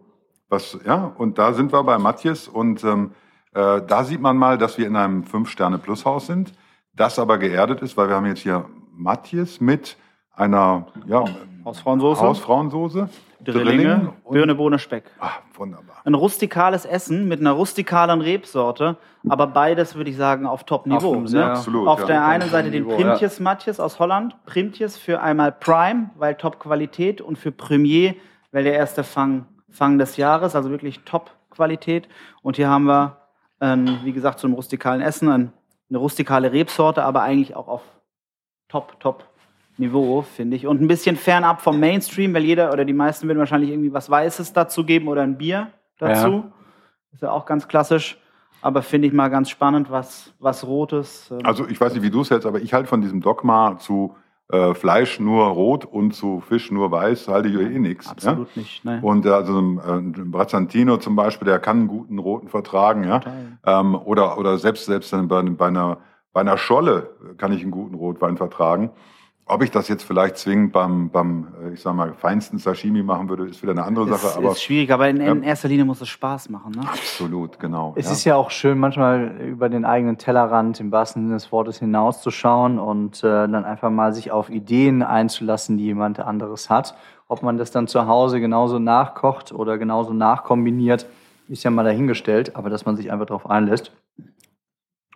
was, 0.49 0.77
ja, 0.85 1.13
und 1.17 1.37
da 1.37 1.53
sind 1.53 1.71
wir 1.71 1.83
bei 1.83 1.97
Matthias 1.97 2.47
und 2.47 2.83
ähm, 2.83 3.11
äh, 3.53 3.81
da 3.81 4.03
sieht 4.03 4.21
man 4.21 4.37
mal, 4.37 4.57
dass 4.57 4.77
wir 4.77 4.87
in 4.87 4.95
einem 4.95 5.23
Fünf-Sterne-Plus-Haus 5.23 6.27
sind, 6.27 6.53
das 6.93 7.19
aber 7.19 7.37
geerdet 7.37 7.81
ist, 7.81 7.95
weil 7.97 8.09
wir 8.09 8.15
haben 8.15 8.25
jetzt 8.25 8.41
hier 8.41 8.65
Matthias 8.91 9.61
mit 9.61 9.97
einer 10.35 10.87
ja, 11.07 11.23
Hausfrauensoße, 11.63 12.21
Hausfrauensoße, 12.21 13.09
Drillinge, 13.43 14.13
Birne, 14.29 14.55
Bohne, 14.55 14.79
Speck. 14.79 15.05
ah, 15.19 15.31
wunderbar. 15.55 15.97
Ein 16.05 16.13
rustikales 16.13 16.85
Essen 16.85 17.27
mit 17.27 17.39
einer 17.39 17.51
rustikalen 17.51 18.21
Rebsorte, 18.21 18.97
aber 19.27 19.47
beides 19.47 19.95
würde 19.95 20.09
ich 20.09 20.17
sagen 20.17 20.45
auf 20.45 20.63
Top-Niveau. 20.63 21.15
Auf 21.15 21.31
ne? 21.31 21.45
Absolut. 21.45 21.87
Auf 21.87 22.01
ja. 22.01 22.05
der 22.05 22.25
einen 22.25 22.49
Seite 22.49 22.71
den 22.71 22.87
Primtjes 22.87 23.39
Matjes 23.39 23.79
aus 23.79 23.99
Holland. 23.99 24.35
Primtjes 24.45 24.97
für 24.97 25.21
einmal 25.21 25.51
Prime, 25.51 26.09
weil 26.15 26.35
Top-Qualität 26.35 27.21
und 27.21 27.37
für 27.37 27.51
Premier, 27.51 28.15
weil 28.51 28.63
der 28.63 28.73
erste 28.73 29.03
Fang, 29.03 29.45
Fang 29.69 29.97
des 29.97 30.17
Jahres, 30.17 30.55
also 30.55 30.69
wirklich 30.69 31.01
Top-Qualität. 31.01 32.07
Und 32.41 32.55
hier 32.55 32.69
haben 32.69 32.85
wir, 32.85 33.17
ähm, 33.61 33.99
wie 34.03 34.13
gesagt, 34.13 34.39
zu 34.39 34.47
einem 34.47 34.55
rustikalen 34.55 35.01
Essen 35.01 35.29
ein, 35.29 35.53
eine 35.89 35.97
rustikale 35.97 36.51
Rebsorte, 36.51 37.03
aber 37.03 37.21
eigentlich 37.21 37.55
auch 37.55 37.67
auf 37.67 37.81
Top, 38.67 38.99
Top. 38.99 39.25
Niveau, 39.77 40.21
finde 40.21 40.55
ich. 40.55 40.67
Und 40.67 40.81
ein 40.81 40.87
bisschen 40.87 41.15
fernab 41.15 41.61
vom 41.61 41.79
Mainstream, 41.79 42.33
weil 42.33 42.43
jeder 42.43 42.71
oder 42.71 42.85
die 42.85 42.93
meisten 42.93 43.27
würden 43.27 43.39
wahrscheinlich 43.39 43.71
irgendwie 43.71 43.93
was 43.93 44.09
Weißes 44.09 44.53
dazu 44.53 44.85
geben 44.85 45.07
oder 45.07 45.21
ein 45.23 45.37
Bier 45.37 45.67
dazu. 45.97 46.45
Ist 47.11 47.21
ja 47.21 47.31
auch 47.31 47.45
ganz 47.45 47.67
klassisch. 47.67 48.17
Aber 48.61 48.81
finde 48.81 49.07
ich 49.07 49.13
mal 49.13 49.27
ganz 49.29 49.49
spannend, 49.49 49.91
was, 49.91 50.33
was 50.39 50.65
Rotes. 50.65 51.29
ähm, 51.31 51.39
Also 51.43 51.67
ich 51.67 51.79
weiß 51.81 51.93
nicht, 51.93 52.03
wie 52.03 52.09
du 52.09 52.21
es 52.21 52.31
hältst, 52.31 52.47
aber 52.47 52.61
ich 52.61 52.73
halte 52.73 52.87
von 52.87 53.01
diesem 53.01 53.19
Dogma 53.19 53.77
zu 53.77 54.15
äh, 54.51 54.73
Fleisch 54.73 55.19
nur 55.19 55.45
rot 55.47 55.83
und 55.83 56.13
zu 56.13 56.39
Fisch 56.39 56.71
nur 56.71 56.91
weiß, 56.91 57.27
halte 57.27 57.49
ich 57.49 57.55
eh 57.55 57.79
nichts. 57.79 58.07
absolut 58.07 58.55
nicht. 58.55 58.85
Ne? 58.85 58.99
Und 59.01 59.25
äh, 59.25 59.29
also 59.29 59.59
ein, 59.59 60.13
äh, 60.13 60.21
Brazzantino 60.23 60.97
zum 60.97 61.15
Beispiel, 61.15 61.45
der 61.45 61.59
kann 61.59 61.79
einen 61.79 61.87
guten 61.87 62.19
roten 62.19 62.47
vertragen, 62.47 63.03
ja. 63.03 63.19
Ähm, 63.65 63.95
oder, 63.95 64.37
oder 64.37 64.57
selbst, 64.57 64.85
selbst 64.85 65.11
dann 65.11 65.27
bei, 65.27 65.41
bei, 65.41 65.67
einer, 65.67 65.97
bei 66.31 66.41
einer 66.41 66.57
Scholle 66.57 67.09
kann 67.37 67.51
ich 67.51 67.63
einen 67.63 67.71
guten 67.71 67.95
Rotwein 67.95 68.37
vertragen. 68.37 68.91
Ob 69.45 69.61
ich 69.61 69.71
das 69.71 69.89
jetzt 69.89 70.03
vielleicht 70.03 70.37
zwingend 70.37 70.71
beim, 70.71 71.09
beim 71.09 71.47
äh, 71.61 71.73
ich 71.73 71.81
sag 71.81 71.93
mal, 71.95 72.13
feinsten 72.13 72.59
Sashimi 72.59 73.03
machen 73.03 73.27
würde, 73.27 73.45
ist 73.45 73.61
wieder 73.61 73.73
eine 73.73 73.83
andere 73.83 74.07
Sache. 74.07 74.27
Ist, 74.27 74.37
aber 74.37 74.51
ist 74.51 74.63
schwierig, 74.63 74.89
aber 74.91 75.09
in, 75.09 75.17
in 75.17 75.43
Ja. 75.43 75.49
erster 75.49 75.67
Linie 75.67 75.83
muss 75.83 75.99
es 75.99 76.07
Spaß 76.07 76.49
machen. 76.49 76.71
Ne? 76.71 76.81
absolut, 76.87 77.59
genau. 77.59 77.93
Es 77.97 78.05
ja. 78.05 78.11
ist 78.13 78.23
ja 78.23 78.35
auch 78.35 78.51
schön, 78.51 78.79
manchmal 78.79 79.35
über 79.41 79.67
den 79.67 79.83
eigenen 79.83 80.17
Tellerrand 80.17 80.79
im 80.79 80.93
wahrsten 80.93 81.23
Sinne 81.23 81.33
des 81.35 81.51
Wortes 81.51 81.79
hinauszuschauen 81.79 82.79
und 82.79 83.21
äh, 83.23 83.27
dann 83.27 83.65
einfach 83.65 83.89
mal 83.89 84.13
sich 84.13 84.31
auf 84.31 84.49
Ideen 84.49 85.03
einzulassen, 85.03 85.77
die 85.77 85.85
jemand 85.85 86.21
anderes 86.21 86.69
hat. 86.69 86.95
Ob 87.27 87.43
man 87.43 87.57
das 87.57 87.71
dann 87.71 87.87
zu 87.87 88.07
Hause 88.07 88.39
genauso 88.39 88.79
nachkocht 88.79 89.51
oder 89.51 89.77
genauso 89.77 90.13
nachkombiniert, 90.13 91.05
ist 91.49 91.63
ja 91.63 91.71
mal 91.71 91.83
dahingestellt, 91.83 92.55
aber 92.55 92.69
dass 92.69 92.85
man 92.85 92.95
sich 92.95 93.11
einfach 93.11 93.25
darauf 93.25 93.49
einlässt. 93.49 93.91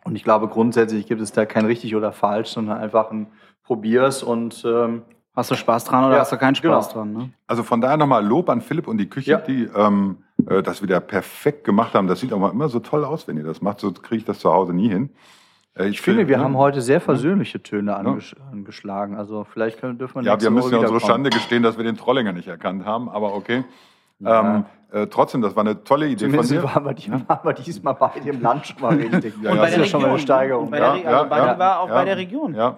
Und 0.03 0.15
ich 0.15 0.23
glaube, 0.23 0.47
grundsätzlich 0.47 1.05
gibt 1.07 1.21
es 1.21 1.31
da 1.31 1.45
kein 1.45 1.65
richtig 1.65 1.95
oder 1.95 2.11
falsch, 2.11 2.49
sondern 2.49 2.77
einfach 2.77 3.11
ein 3.11 3.27
probierst 3.67 4.23
und 4.23 4.63
ähm, 4.65 5.03
Hast 5.35 5.51
du 5.51 5.55
Spaß 5.55 5.83
dran 5.83 6.05
oder 6.05 6.15
Ja, 6.15 6.21
hast 6.21 6.31
du 6.31 6.37
keinen 6.37 6.55
Spaß 6.55 6.89
genau. 6.89 7.01
dran? 7.03 7.13
Ne? 7.13 7.29
Also 7.45 7.61
von 7.61 7.79
daher 7.79 7.95
nochmal 7.97 8.25
Lob 8.25 8.49
an 8.49 8.59
Philipp 8.61 8.87
und 8.87 8.97
die 8.97 9.07
Küche, 9.07 9.31
Ja. 9.31 9.37
die 9.37 9.69
ähm, 9.75 10.17
äh, 10.49 10.63
das 10.63 10.81
wieder 10.81 10.99
perfekt 10.99 11.63
gemacht 11.63 11.93
haben. 11.93 12.07
Das 12.07 12.21
sieht 12.21 12.33
aber 12.33 12.49
immer 12.49 12.69
so 12.69 12.79
toll 12.79 13.05
aus, 13.05 13.27
wenn 13.27 13.37
ihr 13.37 13.43
das 13.43 13.61
macht. 13.61 13.79
So 13.79 13.91
kriege 13.91 14.15
ich 14.17 14.25
das 14.25 14.39
zu 14.39 14.51
Hause 14.51 14.73
nie 14.73 14.89
hin. 14.89 15.11
Äh, 15.77 15.89
ich 15.89 16.01
finde, 16.01 16.27
wir 16.27 16.37
ne? 16.37 16.43
haben 16.43 16.57
heute 16.57 16.81
sehr 16.81 16.99
versöhnliche 17.01 17.61
Töne 17.61 17.95
angesch 17.95 18.35
angeschlagen. 18.51 19.15
Also 19.15 19.43
vielleicht 19.43 19.79
können, 19.79 19.99
dürfen 19.99 20.15
wir 20.15 20.23
Ja, 20.23 20.41
wir 20.41 20.49
müssen 20.49 20.71
ja 20.71 20.79
unsere. 20.79 20.99
Schande 21.01 21.29
gestehen, 21.29 21.61
dass 21.61 21.77
wir 21.77 21.83
den 21.83 21.97
Trollinger 21.97 22.31
nicht 22.33 22.47
erkannt 22.47 22.83
haben, 22.85 23.07
aber 23.07 23.35
okay. 23.35 23.63
Ja. 24.19 24.55
Ähm, 24.55 24.65
äh, 24.91 25.05
trotzdem, 25.05 25.43
das 25.43 25.55
war 25.55 25.61
eine 25.63 25.83
tolle 25.83 26.07
Idee 26.07 26.25
Zumindest 26.25 26.51
von 26.51 26.61
dir. 26.63 26.75
waren 26.75 26.85
wir, 26.85 26.93
die, 26.95 27.11
waren 27.11 27.39
wir 27.43 27.53
diesmal 27.53 27.93
beide 27.93 28.27
im 28.27 28.41
Land 28.41 28.65
schon 28.65 28.81
mal 28.81 28.95
richtig. 28.97 29.35
Ja, 29.43 29.51
Und 29.51 29.57
ja, 29.57 29.61
bei 29.61 29.67
das 29.67 29.75
der 29.75 29.83
ist 29.83 29.89
schon 29.91 30.01
mal 30.01 30.09
eine. 30.09 30.19
Steigerung. 30.19 30.71
Bei 30.71 30.79
der, 30.79 30.95
Ja, 30.95 30.95
ja, 30.95 31.09
also 31.19 31.29
Buddy 31.29 31.41
ja, 31.45 31.59
war 31.59 31.79
auch 31.81 31.89
ja. 31.89 31.93
bei 31.93 32.05
der 32.05 32.17
Region. 32.17 32.55
Ja, 32.55 32.77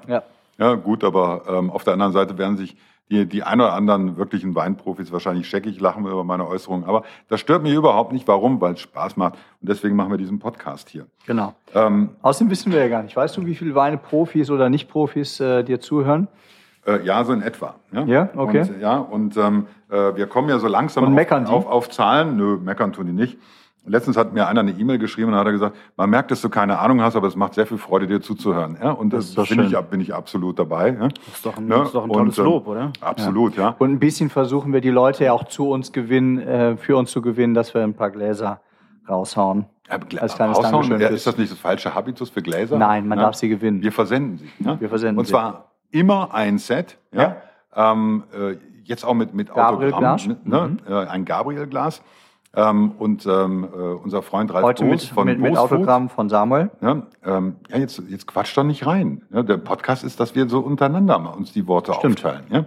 Ja. 0.59 0.75
gut, 0.75 1.03
aber 1.03 1.43
ähm, 1.47 1.71
auf 1.71 1.83
der 1.83 1.93
anderen 1.93 2.11
Seite 2.13 2.37
werden 2.37 2.57
sich 2.57 2.75
die, 3.09 3.25
die 3.25 3.41
ein 3.43 3.59
oder 3.59 3.73
anderen 3.73 4.17
wirklichen 4.17 4.53
Weinprofis 4.53 5.11
wahrscheinlich 5.11 5.47
scheckig 5.49 5.79
lachen 5.79 6.05
über 6.05 6.23
meine 6.23 6.47
Äußerungen. 6.47 6.85
Aber 6.87 7.03
das 7.27 7.39
stört 7.39 7.63
mich 7.63 7.73
überhaupt 7.73 8.13
nicht. 8.13 8.27
Warum? 8.27 8.61
Weil 8.61 8.73
es 8.73 8.81
Spaß 8.81 9.17
macht. 9.17 9.33
Und 9.61 9.69
deswegen 9.69 9.95
machen 9.95 10.11
wir 10.11 10.17
diesen 10.17 10.37
Podcast 10.37 10.89
hier. 10.89 11.07
Genau. 11.25 11.55
Ähm, 11.73 12.09
Außerdem 12.21 12.51
wissen 12.51 12.71
wir 12.71 12.79
ja 12.79 12.87
gar 12.87 13.01
nicht. 13.01 13.15
Weißt 13.15 13.35
du, 13.37 13.45
wie 13.45 13.55
viele 13.55 13.73
Weine-Profis 13.73 14.51
oder 14.51 14.69
Nicht-Profis 14.69 15.39
äh, 15.39 15.63
dir 15.63 15.79
zuhören? 15.79 16.27
Äh, 16.85 17.03
ja, 17.03 17.23
so 17.23 17.33
in 17.33 17.41
etwa. 17.41 17.75
Ja, 17.91 18.03
Ja, 18.03 18.29
okay. 18.35 18.61
Und, 18.61 18.79
ja, 18.81 18.97
und 18.97 19.37
ähm, 19.37 19.65
äh, 19.89 20.15
wir 20.15 20.27
kommen 20.27 20.49
ja 20.49 20.59
so 20.59 20.67
langsam 20.67 21.03
Und 21.03 21.13
meckern 21.13 21.47
auf, 21.47 21.63
die? 21.63 21.67
auf, 21.67 21.67
auf 21.67 21.89
Zahlen. 21.89 22.37
Nö, 22.37 22.57
meckern 22.57 22.93
tun 22.93 23.07
die 23.07 23.13
nicht. 23.13 23.37
Letztens 23.85 24.17
hat 24.17 24.33
mir 24.33 24.47
einer 24.47 24.59
eine 24.59 24.71
E-Mail 24.71 24.99
geschrieben 24.99 25.31
und 25.31 25.37
hat 25.39 25.47
er 25.47 25.51
gesagt, 25.51 25.75
man 25.97 26.09
merkt, 26.09 26.29
dass 26.31 26.41
du 26.41 26.49
keine 26.49 26.77
Ahnung 26.79 27.01
hast, 27.01 27.15
aber 27.15 27.27
es 27.27 27.35
macht 27.35 27.55
sehr 27.55 27.65
viel 27.65 27.77
Freude, 27.79 28.05
dir 28.07 28.21
zuzuhören. 28.21 28.77
Ja, 28.81 28.91
und 28.91 29.11
Das 29.11 29.33
das, 29.33 29.47
schön. 29.47 29.59
ich, 29.65 29.75
bin 29.89 29.99
ich 30.01 30.13
absolut 30.13 30.59
dabei. 30.59 30.89
Ja. 30.89 31.07
Das 31.07 31.35
ist 31.35 31.45
doch 31.45 31.57
ein, 31.57 31.65
Ne? 31.65 31.75
das 31.75 31.87
ist 31.87 31.95
doch 31.95 32.03
ein 32.03 32.09
tolles 32.11 32.37
Und, 32.37 32.45
ähm, 32.45 32.51
Lob, 32.51 32.67
oder? 32.67 32.91
Absolut, 33.01 33.55
ja. 33.57 33.75
Und 33.79 33.91
ein 33.91 33.99
bisschen 33.99 34.29
versuchen 34.29 34.73
wir 34.73 34.81
die 34.81 34.89
Leute 34.91 35.23
ja 35.25 35.33
auch 35.33 35.45
zu 35.45 35.69
uns 35.69 35.91
gewinnen, 35.91 36.39
äh, 36.39 36.77
für 36.77 36.97
uns 36.97 37.09
zu 37.11 37.21
gewinnen, 37.21 37.53
dass 37.55 37.73
wir 37.73 37.81
ein 37.81 37.95
paar 37.95 38.11
Gläser 38.11 38.61
raushauen. 39.07 39.65
Ja, 39.87 39.93
Als 39.95 40.35
kleines 40.35 40.57
raushauen, 40.57 40.71
Dankeschön 40.71 41.01
ja, 41.01 41.07
ist 41.07 41.25
das 41.25 41.37
nicht 41.37 41.51
das 41.51 41.57
falsche 41.57 41.95
Habitus 41.95 42.29
für 42.29 42.43
Gläser? 42.43 42.77
Nein, 42.77 43.07
man 43.07 43.17
Ja. 43.17 43.25
darf 43.25 43.35
sie 43.35 43.49
gewinnen. 43.49 43.81
Wir 43.81 43.91
versenden 43.91 44.37
sie. 44.37 44.63
Ja? 44.63 44.79
Wir 44.79 44.89
versenden 44.89 45.17
Und 45.17 45.25
sie. 45.25 45.31
zwar 45.31 45.71
immer 45.89 46.31
ein 46.33 46.59
Set. 46.59 46.99
Ja. 47.11 47.37
Ähm, 47.75 48.23
äh, 48.31 48.57
jetzt 48.83 49.03
auch 49.03 49.15
mit, 49.15 49.33
mit 49.33 49.51
Gabriel-Glas. 49.53 50.25
Autogramm. 50.25 50.37
Ne? 50.43 50.77
Mhm. 50.87 50.93
Äh, 50.93 51.05
ein 51.07 51.25
Gabriel-Glas. 51.25 52.03
Ähm, 52.55 52.93
und 52.97 53.25
ähm, 53.27 53.67
äh, 53.71 53.77
unser 53.77 54.23
Freund 54.23 54.51
Ralf 54.53 54.63
Heute 54.63 54.83
Boos 54.83 54.91
mit, 54.91 55.01
von 55.03 55.25
mit, 55.25 55.39
mit 55.39 55.51
Boos 55.51 55.59
Food, 55.59 55.71
Autogramm 55.71 56.09
von 56.09 56.29
Samuel. 56.29 56.71
Ja, 56.81 57.03
ähm, 57.23 57.57
ja 57.69 57.77
jetzt, 57.77 58.01
jetzt 58.09 58.25
quatscht 58.25 58.57
doch 58.57 58.63
nicht 58.63 58.87
rein. 58.87 59.21
Ja, 59.31 59.43
der 59.43 59.57
Podcast 59.57 60.03
ist, 60.03 60.19
dass 60.19 60.33
wir 60.33 60.49
so 60.49 60.59
untereinander 60.59 61.19
mal 61.19 61.29
uns 61.29 61.51
die 61.53 61.67
Worte 61.67 61.93
Stimmt. 61.93 62.25
aufteilen. 62.25 62.45
Ja? 62.49 62.65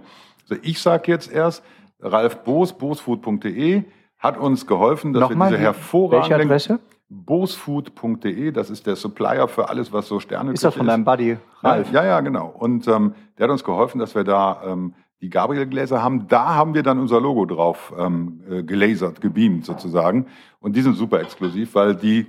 Also 0.49 0.61
ich 0.63 0.81
sage 0.81 1.11
jetzt 1.11 1.31
erst, 1.31 1.63
Ralf 1.99 2.43
Boos, 2.43 2.73
boosfood.de, 2.73 3.83
hat 4.19 4.37
uns 4.37 4.67
geholfen, 4.67 5.11
dass 5.11 5.21
Nochmal, 5.21 5.51
wir 5.51 5.57
diese 5.57 5.67
welche 5.67 5.77
hervorragende 5.77 6.45
Adresse? 6.45 6.79
boosfood.de, 7.09 8.51
das 8.51 8.69
ist 8.69 8.87
der 8.87 8.95
Supplier 8.95 9.47
für 9.47 9.69
alles, 9.69 9.93
was 9.93 10.07
so 10.07 10.19
Sterne 10.19 10.51
Ist 10.51 10.63
das 10.63 10.75
von 10.75 10.87
deinem 10.87 11.03
Buddy 11.03 11.37
Ralf? 11.61 11.91
Ja, 11.91 12.05
ja, 12.05 12.21
genau. 12.21 12.47
Und 12.47 12.87
ähm, 12.87 13.15
der 13.37 13.45
hat 13.45 13.51
uns 13.51 13.63
geholfen, 13.63 13.99
dass 13.99 14.15
wir 14.15 14.23
da 14.23 14.61
ähm, 14.65 14.93
die 15.23 15.29
Gabriel-Gläser 15.29 16.03
haben. 16.03 16.27
Da 16.27 16.53
haben 16.53 16.73
wir 16.73 16.83
dann 16.83 16.99
unser 16.99 17.21
Logo 17.21 17.45
drauf 17.45 17.93
ähm, 17.97 18.41
äh, 18.49 18.61
gelasert, 18.61 19.21
gebeamt 19.21 19.65
sozusagen. 19.65 20.27
Und 20.59 20.75
die 20.75 20.81
sind 20.81 20.95
super 20.95 21.21
exklusiv, 21.21 21.73
weil 21.75 21.95
die 21.95 22.27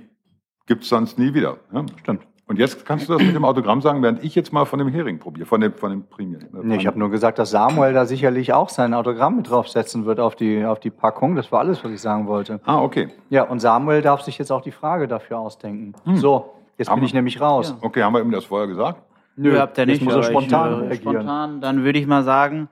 gibt's 0.65 0.87
sonst 0.87 1.19
nie 1.19 1.33
wieder. 1.33 1.57
Ja? 1.73 1.85
Stimmt. 1.99 2.21
Und 2.47 2.57
jetzt 2.57 2.85
kannst 2.85 3.09
du 3.09 3.13
das 3.13 3.23
mit 3.23 3.35
dem 3.35 3.43
Autogramm 3.43 3.81
sagen, 3.81 4.01
während 4.01 4.23
ich 4.23 4.35
jetzt 4.35 4.53
mal 4.53 4.65
von 4.65 4.79
dem 4.79 4.87
Hering 4.87 5.19
probiere, 5.19 5.45
von 5.45 5.59
dem, 5.59 5.73
von 5.73 5.89
dem 5.89 6.07
Premium. 6.07 6.43
Nee, 6.63 6.77
ich 6.77 6.87
habe 6.87 6.97
nur 6.97 7.09
gesagt, 7.09 7.37
dass 7.37 7.49
Samuel 7.49 7.91
da 7.91 8.05
sicherlich 8.05 8.53
auch 8.53 8.69
sein 8.69 8.93
Autogramm 8.93 9.37
mit 9.37 9.49
draufsetzen 9.49 10.05
wird 10.05 10.19
auf 10.19 10.35
die, 10.35 10.63
auf 10.63 10.79
die 10.79 10.91
Packung. 10.91 11.35
Das 11.35 11.51
war 11.51 11.59
alles, 11.59 11.83
was 11.83 11.91
ich 11.91 11.99
sagen 11.99 12.27
wollte. 12.27 12.61
Ah, 12.63 12.81
okay. 12.81 13.09
Ja, 13.29 13.43
und 13.43 13.59
Samuel 13.59 14.03
darf 14.03 14.21
sich 14.21 14.37
jetzt 14.37 14.51
auch 14.51 14.61
die 14.61 14.71
Frage 14.71 15.07
dafür 15.07 15.39
ausdenken. 15.39 15.93
So, 16.13 16.53
jetzt 16.77 16.87
bin 16.87 16.97
Hammer. 16.97 17.05
ich 17.05 17.13
nämlich 17.13 17.41
raus. 17.41 17.71
Ja. 17.71 17.87
Okay, 17.87 18.03
haben 18.03 18.13
wir 18.13 18.21
ihm 18.21 18.31
das 18.31 18.45
vorher 18.45 18.67
gesagt? 18.67 19.01
Nö, 19.37 19.59
habt 19.59 19.77
ihr 19.77 19.85
jetzt 19.85 20.01
nicht. 20.01 20.03
muss 20.05 20.13
er 20.13 20.23
spontan 20.23 20.71
ich, 20.71 20.77
äh, 20.77 20.81
reagieren. 20.81 21.13
Spontan, 21.15 21.61
dann 21.61 21.83
würde 21.83 21.99
ich 21.99 22.07
mal 22.07 22.23
sagen, 22.23 22.69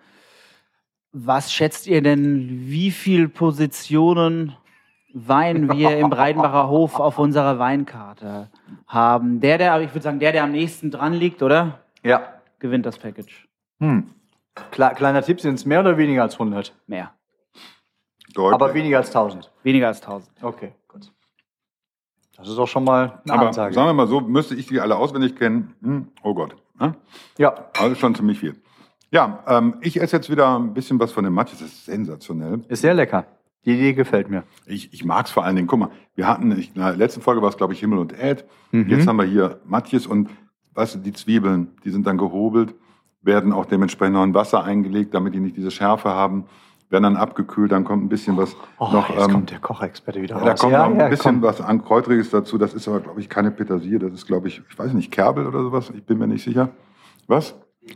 was 1.13 1.53
schätzt 1.53 1.87
ihr 1.87 2.01
denn, 2.01 2.49
wie 2.65 2.91
viel 2.91 3.29
Positionen 3.29 4.55
Wein 5.13 5.71
wir 5.71 5.95
im 5.97 6.09
Breidenbacher 6.09 6.67
Hof 6.69 6.99
auf 6.99 7.19
unserer 7.19 7.59
Weinkarte 7.59 8.49
haben? 8.87 9.39
Der, 9.39 9.59
der, 9.59 9.79
ich 9.81 9.91
würde 9.91 10.01
sagen, 10.01 10.19
der, 10.19 10.31
der 10.31 10.43
am 10.43 10.51
nächsten 10.51 10.89
dran 10.89 11.13
liegt, 11.13 11.43
oder? 11.43 11.79
Ja. 12.03 12.33
Gewinnt 12.57 12.85
das 12.85 12.97
Package. 12.97 13.47
Hm. 13.79 14.09
Kle 14.71 14.91
kleiner 14.95 15.21
Tipp, 15.21 15.39
sind 15.39 15.55
es 15.55 15.65
mehr 15.65 15.81
oder 15.81 15.97
weniger 15.97 16.23
als 16.23 16.33
100? 16.33 16.75
Mehr. 16.87 17.11
Deutlich. 18.33 18.53
Aber 18.53 18.73
weniger 18.73 18.97
als 18.97 19.07
1000. 19.09 19.51
Weniger 19.61 19.87
als 19.87 20.01
1000. 20.01 20.43
Okay, 20.43 20.73
gut. 20.87 21.11
Das 22.35 22.47
ist 22.47 22.57
auch 22.57 22.67
schon 22.67 22.83
mal 22.83 23.21
eine 23.23 23.33
Aber 23.33 23.47
Ansage. 23.47 23.75
sagen 23.75 23.87
wir 23.87 23.93
mal 23.93 24.07
so, 24.07 24.19
müsste 24.19 24.55
ich 24.55 24.65
die 24.65 24.79
alle 24.79 24.95
auswendig 24.95 25.35
kennen. 25.35 25.75
Hm, 25.83 26.07
oh 26.23 26.33
Gott. 26.33 26.55
Ja? 26.79 26.95
ja, 27.37 27.55
Also 27.79 27.95
schon 27.95 28.15
ziemlich 28.15 28.39
viel. 28.39 28.55
Ja, 29.13 29.43
ähm, 29.47 29.75
ich 29.81 30.01
esse 30.01 30.15
jetzt 30.15 30.29
wieder 30.31 30.57
ein 30.57 30.73
bisschen 30.73 30.99
was 30.99 31.11
von 31.11 31.23
dem 31.23 31.33
Matjes. 31.33 31.59
Das 31.59 31.67
ist 31.69 31.85
sensationell. 31.85 32.61
ist 32.67 32.81
sehr 32.81 32.95
lecker. 32.95 33.25
Die 33.63 33.73
Idee 33.75 33.93
gefällt 33.93 34.27
mir. 34.29 34.43
Ich, 34.65 34.91
ich 34.91 35.05
mag 35.05 35.27
es 35.27 35.31
vor 35.31 35.45
allen 35.45 35.55
Dingen. 35.55 35.67
Guck 35.67 35.79
mal, 35.79 35.89
wir 36.15 36.27
hatten, 36.27 36.51
ich, 36.57 36.75
in 36.75 36.81
der 36.81 36.95
letzten 36.95 37.21
Folge 37.21 37.41
war 37.43 37.49
es, 37.49 37.55
glaube 37.55 37.73
ich, 37.73 37.79
Himmel 37.79 37.99
und 37.99 38.11
Erd. 38.11 38.43
Mhm. 38.71 38.89
Jetzt 38.89 39.07
haben 39.07 39.17
wir 39.17 39.25
hier 39.25 39.59
Matjes 39.65 40.07
und 40.07 40.29
weißt 40.73 40.95
du, 40.95 40.99
die 40.99 41.13
Zwiebeln, 41.13 41.67
die 41.85 41.91
sind 41.91 42.07
dann 42.07 42.17
gehobelt, 42.17 42.73
werden 43.21 43.53
auch 43.53 43.65
dementsprechend 43.65 44.15
noch 44.15 44.23
in 44.23 44.33
Wasser 44.33 44.63
eingelegt, 44.63 45.13
damit 45.13 45.35
die 45.35 45.39
nicht 45.39 45.55
diese 45.55 45.69
Schärfe 45.69 46.09
haben, 46.09 46.45
werden 46.89 47.03
dann 47.03 47.15
abgekühlt, 47.15 47.71
dann 47.71 47.83
kommt 47.83 48.03
ein 48.03 48.09
bisschen 48.09 48.35
was 48.35 48.55
Oh, 48.79 48.89
noch. 48.91 49.09
jetzt 49.09 49.25
ähm, 49.27 49.31
kommt 49.31 49.51
der 49.51 49.59
Kochexperte 49.59 50.21
wieder 50.23 50.37
ja, 50.37 50.43
da 50.43 50.51
raus. 50.51 50.59
kommt 50.59 50.73
noch 50.73 50.85
ein 50.85 50.99
ja, 50.99 51.07
bisschen 51.07 51.35
komm. 51.35 51.41
was 51.43 51.61
an 51.61 51.83
Kräutriges 51.83 52.31
dazu. 52.31 52.57
Das 52.57 52.73
ist 52.73 52.87
aber, 52.87 52.99
glaube 52.99 53.19
ich, 53.21 53.29
keine 53.29 53.51
Petersilie. 53.51 53.99
Das 53.99 54.11
ist, 54.11 54.25
glaube 54.25 54.47
ich, 54.47 54.61
ich 54.69 54.77
weiß 54.79 54.91
nicht, 54.93 55.11
Kerbel 55.11 55.45
oder 55.45 55.61
sowas. 55.61 55.91
Ich 55.95 56.03
bin 56.03 56.17
mir 56.17 56.27
nicht 56.27 56.43
sicher. 56.43 56.69
Was? 57.27 57.55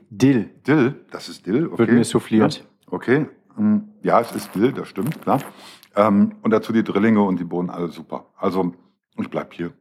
Dill 0.09 0.49
Dill? 0.67 0.95
Das 1.11 1.29
ist 1.29 1.45
Dill, 1.45 1.67
okay. 1.67 1.77
wird 1.79 1.91
mir 1.91 2.03
souffliert. 2.03 2.57
Ja, 2.57 2.63
okay. 2.91 3.27
Hm, 3.55 3.89
Ja, 4.03 4.19
es 4.19 4.31
ist 4.33 4.53
Dill, 4.55 4.71
das 4.73 4.87
stimmt, 4.89 5.21
klar. 5.21 5.39
Ähm, 5.95 6.33
und 6.41 6.51
dazu 6.51 6.71
die 6.73 6.83
Drillinge 6.83 7.21
und 7.21 7.39
die 7.39 7.43
Bohnen, 7.43 7.69
alles 7.69 7.95
super. 7.95 8.25
Also, 8.37 8.73
ich 9.17 9.29
bleib 9.29 9.53
hier. 9.53 9.71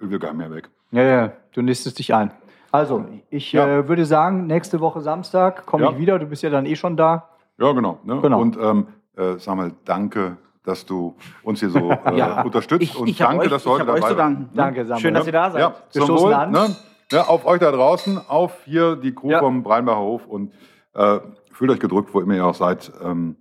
Ich 0.00 0.10
will 0.10 0.18
gar 0.18 0.32
nicht 0.32 0.38
mehr 0.38 0.50
weg. 0.50 0.68
Ja, 0.90 1.02
ja, 1.02 1.32
du 1.52 1.62
nistest 1.62 1.98
dich 1.98 2.12
ein. 2.14 2.32
Also, 2.72 3.04
ich 3.30 3.52
Ja. 3.52 3.66
äh, 3.80 3.88
würde 3.88 4.04
sagen, 4.06 4.46
nächste 4.46 4.80
Woche 4.80 5.00
Samstag 5.00 5.66
komme 5.66 5.84
Ja. 5.84 5.90
ich 5.92 5.98
wieder. 5.98 6.18
Du 6.18 6.26
bist 6.26 6.42
ja 6.42 6.50
dann 6.50 6.66
eh 6.66 6.74
schon 6.76 6.96
da. 6.96 7.28
Ja, 7.58 7.72
genau. 7.72 7.98
Ne? 8.04 8.20
Genau. 8.20 8.40
Und 8.40 8.56
ähm, 8.60 8.86
äh, 9.16 9.38
sag 9.38 9.56
mal, 9.56 9.72
danke, 9.84 10.36
dass 10.64 10.86
du 10.86 11.14
uns 11.42 11.60
hier 11.60 11.70
so 11.70 11.90
äh, 12.06 12.16
Ja. 12.16 12.42
unterstützt. 12.42 12.82
Ich, 12.82 12.96
und 12.96 13.08
ich 13.08 13.20
habe 13.22 13.32
danke, 13.32 13.44
euch, 13.46 13.50
dass 13.50 13.62
du 13.64 13.68
ich 13.70 13.74
heute 13.74 13.86
dabei 13.86 14.14
danken. 14.14 14.42
warst. 14.46 14.58
Danke, 14.58 14.84
Samuel. 14.86 15.00
Schön, 15.02 15.14
dass 15.14 15.26
ihr 15.26 15.32
da 15.32 15.50
seid. 15.50 15.60
Ja, 15.60 15.68
Wir 15.70 15.74
zum 15.90 16.04
stoßen 16.04 16.26
Wohl. 16.26 16.34
an. 16.34 16.50
Ne? 16.50 16.76
Ja, 17.12 17.26
auf 17.26 17.44
euch 17.44 17.58
da 17.60 17.72
draußen, 17.72 18.18
auf 18.28 18.64
hier 18.64 18.96
die 18.96 19.14
Crew 19.14 19.30
Ja. 19.30 19.40
vom 19.40 19.62
Breinbacher 19.62 19.98
Hof 20.00 20.26
und 20.26 20.52
äh, 20.94 21.18
fühlt 21.52 21.70
euch 21.70 21.80
gedrückt, 21.80 22.14
wo 22.14 22.20
immer 22.20 22.34
ihr 22.34 22.46
auch 22.46 22.54
seid. 22.54 22.92
Ähm, 23.02 23.36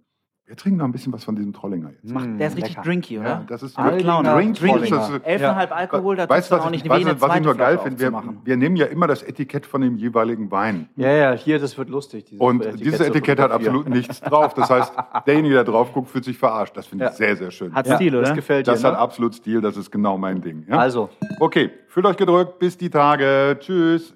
wir 0.50 0.56
trinken 0.56 0.80
noch 0.80 0.86
ein 0.86 0.92
bisschen 0.92 1.14
was 1.14 1.24
von 1.24 1.36
diesem 1.36 1.54
Trollinger 1.54 1.92
jetzt. 1.92 2.12
Mm, 2.12 2.40
Der 2.40 2.48
ist 2.48 2.58
richtig 2.58 2.76
lecker. 2.76 2.82
drinky, 2.82 3.20
oder? 3.20 3.28
Ja, 3.30 3.44
das 3.48 3.62
ist 3.62 3.78
wirklich 3.78 4.04
Trollinger. 4.04 4.34
Drink, 4.34 4.58
Drink, 4.58 4.90
das 4.90 5.10
ist, 5.12 5.26
11,5 5.28 5.70
Alkohol, 5.70 6.16
da 6.16 6.28
weißt 6.28 6.52
du 6.52 6.56
auch 6.56 6.66
was, 6.66 6.72
nicht 6.72 6.86
ich, 6.86 6.92
was 6.92 7.36
ich 7.36 7.44
nur 7.44 7.54
geil 7.54 7.78
finde? 7.78 8.00
Wir, 8.00 8.12
wir 8.44 8.58
nehmen 8.58 8.76
ja 8.76 8.88
immer 8.88 9.06
das 9.06 9.22
Etikett 9.22 9.68
von 9.68 9.82
dem 9.82 9.96
jeweiligen 9.98 10.50
Wein. 10.50 10.90
Ja, 10.96 11.12
ja, 11.12 11.32
hier, 11.34 11.60
das 11.60 11.78
wird 11.78 11.90
lustig. 11.90 12.26
dieses 12.26 12.42
Und 12.42 12.62
Etikett 12.66 12.80
dieses 12.84 13.00
Etikett 13.02 13.40
hat 13.40 13.52
absolut 13.52 13.90
nichts 13.90 14.22
drauf. 14.22 14.56
Das 14.56 14.72
heißt, 14.72 14.92
derjenige, 15.28 15.54
der 15.54 15.64
drauf 15.66 15.94
guckt, 15.94 16.10
fühlt 16.10 16.26
sich 16.26 16.40
verarscht. 16.40 16.76
Das 16.76 16.88
finde 16.88 17.06
ich 17.06 17.12
Ja. 17.12 17.16
sehr, 17.16 17.36
sehr 17.36 17.52
schön. 17.52 17.72
Hat 17.76 17.86
Ja, 17.86 17.96
Stil, 17.98 18.12
Das 18.14 18.22
oder? 18.30 18.36
gefällt 18.36 18.68
das 18.68 18.82
dir, 18.82 18.88
hat 18.88 18.94
ne? 18.96 19.00
absolut 19.00 19.36
Stil. 19.36 19.62
Das 19.62 19.78
ist 19.78 19.92
genau 19.92 20.18
mein 20.18 20.42
Ding. 20.42 20.66
Ja? 20.68 20.80
Also, 20.80 21.10
Okay, 21.40 21.70
fühlt 21.88 22.08
euch 22.08 22.18
gedrückt. 22.18 22.58
Bis 22.58 22.76
die 22.76 22.90
Tage. 22.90 23.56
Tschüss. 23.60 24.16